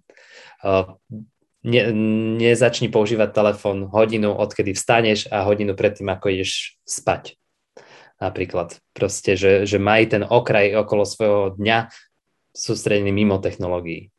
Ne, 1.64 1.82
nezačni 2.38 2.94
používať 2.94 3.34
telefon 3.34 3.90
hodinu, 3.90 4.38
odkedy 4.38 4.78
vstaneš 4.78 5.32
a 5.34 5.48
hodinu 5.48 5.74
predtým, 5.74 6.12
ako 6.14 6.30
ideš 6.30 6.78
spať. 6.86 7.40
Napríklad. 8.22 8.78
Proste, 8.94 9.34
že, 9.34 9.66
že 9.66 9.82
maj 9.82 10.14
ten 10.14 10.22
okraj 10.22 10.78
okolo 10.78 11.10
svojho 11.10 11.58
dňa 11.58 11.90
sústredený 12.54 13.10
mimo 13.10 13.42
technológií. 13.42 14.13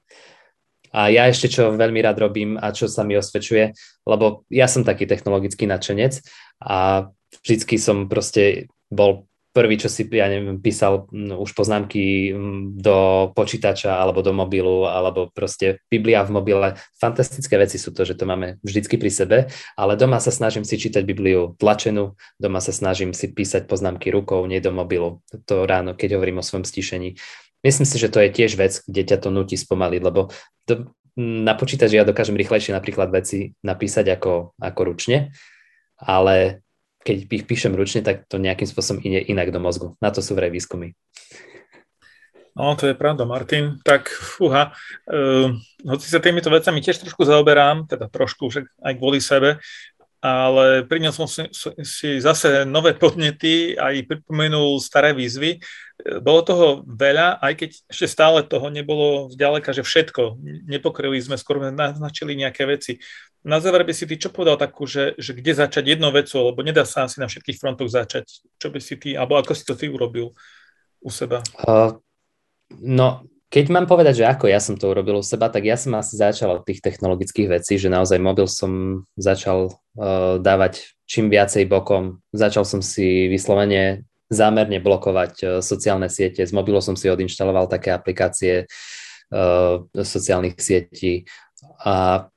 A 0.94 1.10
ja 1.10 1.26
ešte 1.26 1.50
čo 1.50 1.74
veľmi 1.74 1.98
rád 1.98 2.22
robím 2.22 2.54
a 2.54 2.70
čo 2.70 2.86
sa 2.86 3.02
mi 3.02 3.18
osvedčuje, 3.18 3.74
lebo 4.06 4.46
ja 4.46 4.70
som 4.70 4.86
taký 4.86 5.10
technologický 5.10 5.66
nadšenec 5.66 6.22
a 6.62 7.10
vždycky 7.42 7.82
som 7.82 8.06
proste 8.06 8.70
bol 8.94 9.26
prvý, 9.54 9.78
čo 9.78 9.86
si, 9.86 10.02
ja 10.10 10.26
neviem, 10.26 10.58
písal 10.58 11.06
už 11.14 11.54
poznámky 11.54 12.34
do 12.74 13.30
počítača 13.38 14.02
alebo 14.02 14.18
do 14.18 14.34
mobilu, 14.34 14.90
alebo 14.90 15.30
proste 15.30 15.78
Biblia 15.86 16.26
v 16.26 16.34
mobile. 16.34 16.74
Fantastické 16.98 17.54
veci 17.54 17.78
sú 17.78 17.94
to, 17.94 18.02
že 18.02 18.18
to 18.18 18.26
máme 18.26 18.58
vždycky 18.66 18.98
pri 18.98 19.10
sebe, 19.14 19.38
ale 19.78 19.94
doma 19.94 20.18
sa 20.18 20.34
snažím 20.34 20.66
si 20.66 20.74
čítať 20.74 21.06
Bibliu 21.06 21.54
tlačenú, 21.54 22.18
doma 22.34 22.58
sa 22.58 22.74
snažím 22.74 23.14
si 23.14 23.30
písať 23.30 23.70
poznámky 23.70 24.10
rukou, 24.10 24.42
nie 24.50 24.58
do 24.58 24.74
mobilu. 24.74 25.22
To 25.46 25.70
ráno, 25.70 25.94
keď 25.94 26.18
hovorím 26.18 26.42
o 26.42 26.46
svojom 26.46 26.66
stíšení. 26.66 27.14
Myslím 27.64 27.88
si, 27.88 27.96
že 27.96 28.12
to 28.12 28.20
je 28.20 28.28
tiež 28.28 28.60
vec, 28.60 28.84
kde 28.84 29.02
ťa 29.08 29.24
to 29.24 29.32
nutí 29.32 29.56
spomaliť, 29.56 30.00
lebo 30.04 30.28
to, 30.68 30.92
na 31.16 31.56
počítači 31.56 31.96
ja 31.96 32.04
dokážem 32.04 32.36
rýchlejšie 32.36 32.76
napríklad 32.76 33.08
veci 33.08 33.56
napísať 33.64 34.20
ako, 34.20 34.52
ako 34.60 34.80
ručne, 34.84 35.32
ale 35.96 36.60
keď 37.04 37.16
ich 37.28 37.44
píšem 37.48 37.72
ručne, 37.76 38.00
tak 38.04 38.28
to 38.28 38.40
nejakým 38.40 38.68
spôsobom 38.68 39.00
ide 39.04 39.20
inak 39.28 39.52
do 39.52 39.60
mozgu. 39.60 39.96
Na 40.00 40.12
to 40.12 40.24
sú 40.24 40.36
vraj 40.36 40.48
výskumy. 40.48 40.96
No, 42.54 42.78
to 42.78 42.86
je 42.86 42.94
pravda, 42.94 43.26
Martin. 43.26 43.82
Tak, 43.82 44.06
fúha, 44.08 44.70
uh, 45.10 45.50
hoci 45.84 46.06
sa 46.06 46.22
týmito 46.22 46.48
vecami 46.48 46.78
tiež 46.78 47.02
trošku 47.02 47.26
zaoberám, 47.26 47.90
teda 47.90 48.06
trošku, 48.06 48.46
však 48.46 48.64
aj 48.78 48.94
kvôli 48.94 49.18
sebe, 49.18 49.58
ale 50.24 50.86
priniesol 50.88 51.28
som 51.28 51.44
si, 51.50 51.68
si 51.84 52.08
zase 52.22 52.64
nové 52.64 52.96
podnety, 52.96 53.76
aj 53.76 54.08
pripomenul 54.08 54.80
staré 54.80 55.12
výzvy. 55.12 55.60
Bolo 56.04 56.40
toho 56.44 56.66
veľa, 56.84 57.40
aj 57.40 57.52
keď 57.56 57.70
ešte 57.88 58.06
stále 58.12 58.44
toho 58.44 58.68
nebolo 58.68 59.32
zďaleka, 59.32 59.72
že 59.72 59.80
všetko. 59.80 60.36
Nepokryli 60.68 61.16
sme, 61.16 61.40
skôr 61.40 61.64
naznačili 61.72 62.36
nejaké 62.36 62.68
veci. 62.68 63.00
Na 63.40 63.56
záver 63.56 63.88
by 63.88 63.92
si 63.96 64.04
ty 64.04 64.20
čo 64.20 64.28
povedal 64.28 64.60
takú, 64.60 64.84
že, 64.84 65.16
že 65.16 65.32
kde 65.32 65.56
začať 65.56 65.96
jednou 65.96 66.12
vecou, 66.12 66.44
lebo 66.52 66.60
nedá 66.60 66.84
sa 66.84 67.08
asi 67.08 67.24
na 67.24 67.28
všetkých 67.28 67.56
frontoch 67.56 67.88
začať. 67.88 68.28
Čo 68.60 68.68
by 68.68 68.80
si 68.84 69.00
ty, 69.00 69.16
alebo 69.16 69.40
ako 69.40 69.56
si 69.56 69.64
to 69.64 69.72
ty 69.72 69.88
urobil 69.88 70.36
u 71.00 71.08
seba? 71.08 71.40
Uh, 71.64 71.96
no, 72.84 73.24
keď 73.48 73.72
mám 73.72 73.88
povedať, 73.88 74.20
že 74.20 74.28
ako 74.28 74.48
ja 74.48 74.60
som 74.60 74.76
to 74.76 74.92
urobil 74.92 75.20
u 75.20 75.24
seba, 75.24 75.48
tak 75.48 75.64
ja 75.64 75.80
som 75.80 75.96
asi 75.96 76.20
začal 76.20 76.60
od 76.60 76.68
tých 76.68 76.84
technologických 76.84 77.48
vecí, 77.48 77.80
že 77.80 77.92
naozaj 77.92 78.20
mobil 78.20 78.44
som 78.44 79.04
začal 79.16 79.72
uh, 79.72 80.36
dávať 80.36 80.84
čím 81.08 81.32
viacej 81.32 81.64
bokom. 81.64 82.20
Začal 82.32 82.68
som 82.68 82.80
si 82.84 83.28
vyslovene 83.28 84.04
zámerne 84.32 84.80
blokovať 84.80 85.32
uh, 85.42 85.48
sociálne 85.64 86.08
siete. 86.08 86.44
Z 86.44 86.52
mobilu 86.52 86.80
som 86.80 86.96
si 86.96 87.08
odinštaloval 87.08 87.68
také 87.68 87.92
aplikácie 87.92 88.64
uh, 88.64 89.84
sociálnych 89.92 90.56
sietí 90.60 91.28
a 91.80 92.28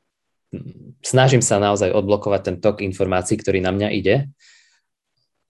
snažím 1.04 1.44
sa 1.44 1.60
naozaj 1.60 1.92
odblokovať 1.92 2.42
ten 2.44 2.56
tok 2.64 2.80
informácií, 2.84 3.36
ktorý 3.40 3.60
na 3.60 3.76
mňa 3.76 3.90
ide. 3.92 4.16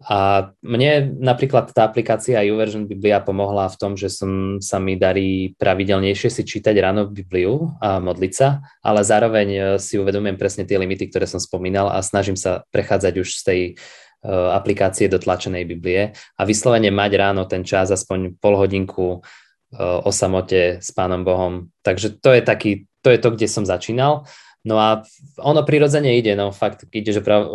A 0.06 0.54
mne 0.62 1.18
napríklad 1.18 1.74
tá 1.74 1.90
aplikácia 1.90 2.38
YouVersion 2.46 2.86
Biblia 2.86 3.18
pomohla 3.18 3.66
v 3.66 3.80
tom, 3.82 3.98
že 3.98 4.14
som, 4.14 4.62
sa 4.62 4.78
mi 4.78 4.94
darí 4.94 5.58
pravidelnejšie 5.58 6.30
si 6.30 6.46
čítať 6.46 6.78
ráno 6.78 7.10
Bibliu 7.10 7.74
a 7.82 7.98
modliť 7.98 8.34
sa, 8.34 8.62
ale 8.86 9.02
zároveň 9.02 9.48
e, 9.50 9.62
si 9.82 9.98
uvedomujem 9.98 10.38
presne 10.38 10.70
tie 10.70 10.78
limity, 10.78 11.10
ktoré 11.10 11.26
som 11.26 11.42
spomínal 11.42 11.90
a 11.90 11.98
snažím 12.06 12.38
sa 12.38 12.62
prechádzať 12.70 13.14
už 13.18 13.30
z 13.42 13.42
tej 13.42 13.62
uh, 13.74 14.07
aplikácie 14.26 15.06
do 15.08 15.22
tlačenej 15.22 15.64
Biblie 15.64 16.12
a 16.12 16.42
vyslovene 16.44 16.90
mať 16.90 17.12
ráno 17.16 17.46
ten 17.46 17.62
čas, 17.62 17.94
aspoň 17.94 18.36
pol 18.42 18.58
hodinku 18.58 19.22
uh, 19.22 20.00
o 20.02 20.12
samote 20.12 20.82
s 20.82 20.90
Pánom 20.92 21.22
Bohom. 21.22 21.70
Takže 21.86 22.18
to 22.18 22.34
je 22.34 22.42
taký, 22.42 22.72
to 23.06 23.14
je 23.14 23.20
to, 23.22 23.30
kde 23.32 23.48
som 23.48 23.64
začínal. 23.64 24.26
No 24.68 24.76
a 24.84 25.08
ono 25.40 25.64
prirodzene 25.64 26.20
ide, 26.20 26.36
no 26.36 26.52
fakt, 26.52 26.92
keď 26.92 27.00
ideš 27.00 27.18
upra- 27.24 27.48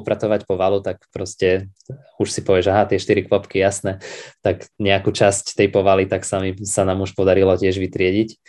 upratovať 0.00 0.48
po 0.48 0.56
valu, 0.56 0.80
tak 0.80 1.02
proste 1.12 1.68
už 2.16 2.32
si 2.32 2.40
povieš, 2.40 2.72
aha, 2.72 2.88
tie 2.88 2.96
štyri 2.96 3.28
kvopky, 3.28 3.60
jasné, 3.60 4.00
tak 4.40 4.72
nejakú 4.80 5.12
časť 5.12 5.60
tej 5.60 5.68
povaly, 5.68 6.08
tak 6.08 6.24
sa, 6.24 6.40
mi, 6.40 6.56
sa 6.64 6.88
nám 6.88 7.04
už 7.04 7.12
podarilo 7.12 7.52
tiež 7.52 7.76
vytriediť. 7.76 8.40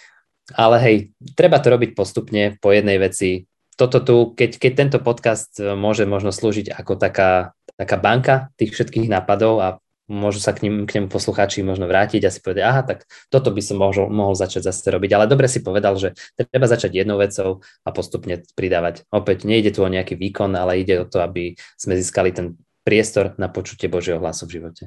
Ale 0.56 0.78
hej, 0.80 0.96
treba 1.36 1.60
to 1.60 1.74
robiť 1.74 1.92
postupne 1.98 2.56
po 2.62 2.72
jednej 2.72 3.02
veci. 3.02 3.50
Toto 3.76 4.00
tu, 4.00 4.16
keď, 4.32 4.56
keď 4.56 4.72
tento 4.76 4.98
podcast 5.04 5.60
môže 5.60 6.08
možno 6.08 6.32
slúžiť 6.32 6.72
ako 6.72 6.96
taká, 6.96 7.52
taká 7.76 8.00
banka 8.00 8.36
tých 8.56 8.72
všetkých 8.72 9.12
nápadov 9.12 9.60
a 9.60 9.68
môžu 10.06 10.38
sa 10.38 10.54
k, 10.54 10.70
ním, 10.70 10.86
k 10.86 11.02
nemu 11.02 11.08
poslucháči 11.10 11.66
možno 11.66 11.90
vrátiť 11.90 12.22
a 12.26 12.34
si 12.34 12.40
povedať, 12.40 12.64
aha, 12.64 12.82
tak 12.86 13.10
toto 13.34 13.50
by 13.50 13.62
som 13.62 13.82
mohol, 13.82 14.08
mohol 14.14 14.38
začať 14.38 14.70
zase 14.70 14.86
robiť. 14.94 15.12
Ale 15.18 15.26
dobre 15.26 15.50
si 15.50 15.66
povedal, 15.66 15.98
že 15.98 16.14
treba 16.38 16.70
začať 16.70 16.94
jednou 16.94 17.18
vecou 17.18 17.66
a 17.82 17.90
postupne 17.90 18.46
pridávať. 18.54 19.04
Opäť 19.10 19.50
nejde 19.50 19.74
tu 19.74 19.82
o 19.82 19.90
nejaký 19.90 20.14
výkon, 20.14 20.54
ale 20.54 20.82
ide 20.82 21.02
o 21.02 21.10
to, 21.10 21.26
aby 21.26 21.58
sme 21.76 21.98
získali 21.98 22.30
ten 22.32 22.54
priestor 22.86 23.34
na 23.42 23.50
počutie 23.50 23.90
Božieho 23.90 24.22
hlasu 24.22 24.46
v 24.46 24.62
živote. 24.62 24.84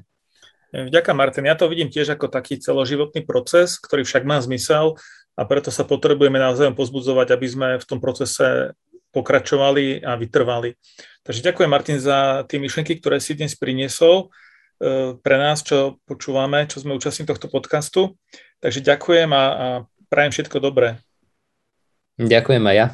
Vďaka 0.70 1.16
Martin. 1.16 1.48
Ja 1.48 1.56
to 1.56 1.66
vidím 1.66 1.88
tiež 1.88 2.14
ako 2.14 2.28
taký 2.28 2.60
celoživotný 2.60 3.24
proces, 3.24 3.80
ktorý 3.80 4.04
však 4.04 4.22
má 4.28 4.38
zmysel 4.38 5.00
a 5.38 5.42
preto 5.46 5.70
sa 5.70 5.86
potrebujeme 5.86 6.34
navzájom 6.42 6.74
pozbudzovať, 6.74 7.30
aby 7.30 7.46
sme 7.46 7.68
v 7.78 7.86
tom 7.86 8.02
procese 8.02 8.74
pokračovali 9.14 10.02
a 10.02 10.18
vytrvali. 10.18 10.74
Takže 11.22 11.46
ďakujem 11.46 11.70
Martin 11.70 11.98
za 12.02 12.42
tie 12.50 12.58
myšlenky, 12.58 12.98
ktoré 12.98 13.22
si 13.22 13.38
dnes 13.38 13.54
priniesol. 13.54 14.34
E, 14.82 15.14
pre 15.14 15.36
nás, 15.38 15.62
čo 15.62 16.02
počúvame, 16.10 16.66
čo 16.66 16.82
sme 16.82 16.98
účastní 16.98 17.22
tohto 17.22 17.46
podcastu. 17.46 18.18
Takže 18.58 18.82
ďakujem 18.82 19.30
a, 19.30 19.44
a 19.46 19.66
prajem 20.10 20.34
všetko 20.34 20.58
dobré. 20.58 20.98
Ďakujem 22.18 22.64
aj 22.66 22.74
ja. 22.74 22.86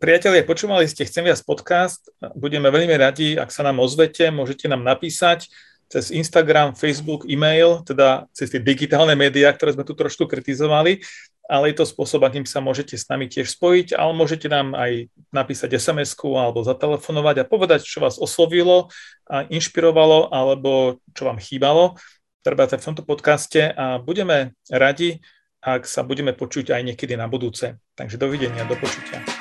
Priatelia, 0.00 0.48
počúvali 0.48 0.88
ste 0.88 1.04
Chcem 1.04 1.28
viac 1.28 1.44
podcast. 1.44 2.08
Budeme 2.32 2.72
veľmi 2.72 2.96
radi, 2.96 3.36
ak 3.36 3.52
sa 3.52 3.60
nám 3.60 3.84
ozvete, 3.84 4.32
môžete 4.32 4.64
nám 4.64 4.80
napísať 4.80 5.52
cez 5.94 6.10
Instagram, 6.10 6.74
Facebook, 6.74 7.22
e-mail, 7.30 7.86
teda 7.86 8.26
cez 8.34 8.50
tie 8.50 8.58
digitálne 8.58 9.14
médiá, 9.14 9.54
ktoré 9.54 9.78
sme 9.78 9.86
tu 9.86 9.94
trošku 9.94 10.26
kritizovali 10.26 10.98
ale 11.44 11.68
je 11.68 11.76
to 11.76 11.84
spôsob, 11.84 12.24
akým 12.24 12.48
sa 12.48 12.64
môžete 12.64 12.96
s 12.96 13.04
nami 13.04 13.28
tiež 13.28 13.52
spojiť, 13.52 13.92
ale 13.92 14.16
môžete 14.16 14.48
nám 14.48 14.72
aj 14.72 15.12
napísať 15.28 15.76
sms 15.76 16.16
alebo 16.24 16.64
zatelefonovať 16.64 17.44
a 17.44 17.48
povedať, 17.48 17.84
čo 17.84 18.00
vás 18.00 18.16
oslovilo 18.16 18.88
a 19.28 19.44
inšpirovalo 19.52 20.32
alebo 20.32 21.04
čo 21.12 21.28
vám 21.28 21.36
chýbalo 21.36 22.00
treba 22.44 22.68
v 22.68 22.76
tomto 22.76 23.02
podcaste 23.02 23.72
a 23.72 23.96
budeme 23.96 24.52
radi, 24.68 25.24
ak 25.64 25.88
sa 25.88 26.04
budeme 26.04 26.36
počuť 26.36 26.76
aj 26.76 26.92
niekedy 26.92 27.16
na 27.16 27.24
budúce. 27.24 27.80
Takže 27.96 28.20
dovidenia, 28.20 28.68
do 28.68 28.76
počutia. 28.76 29.33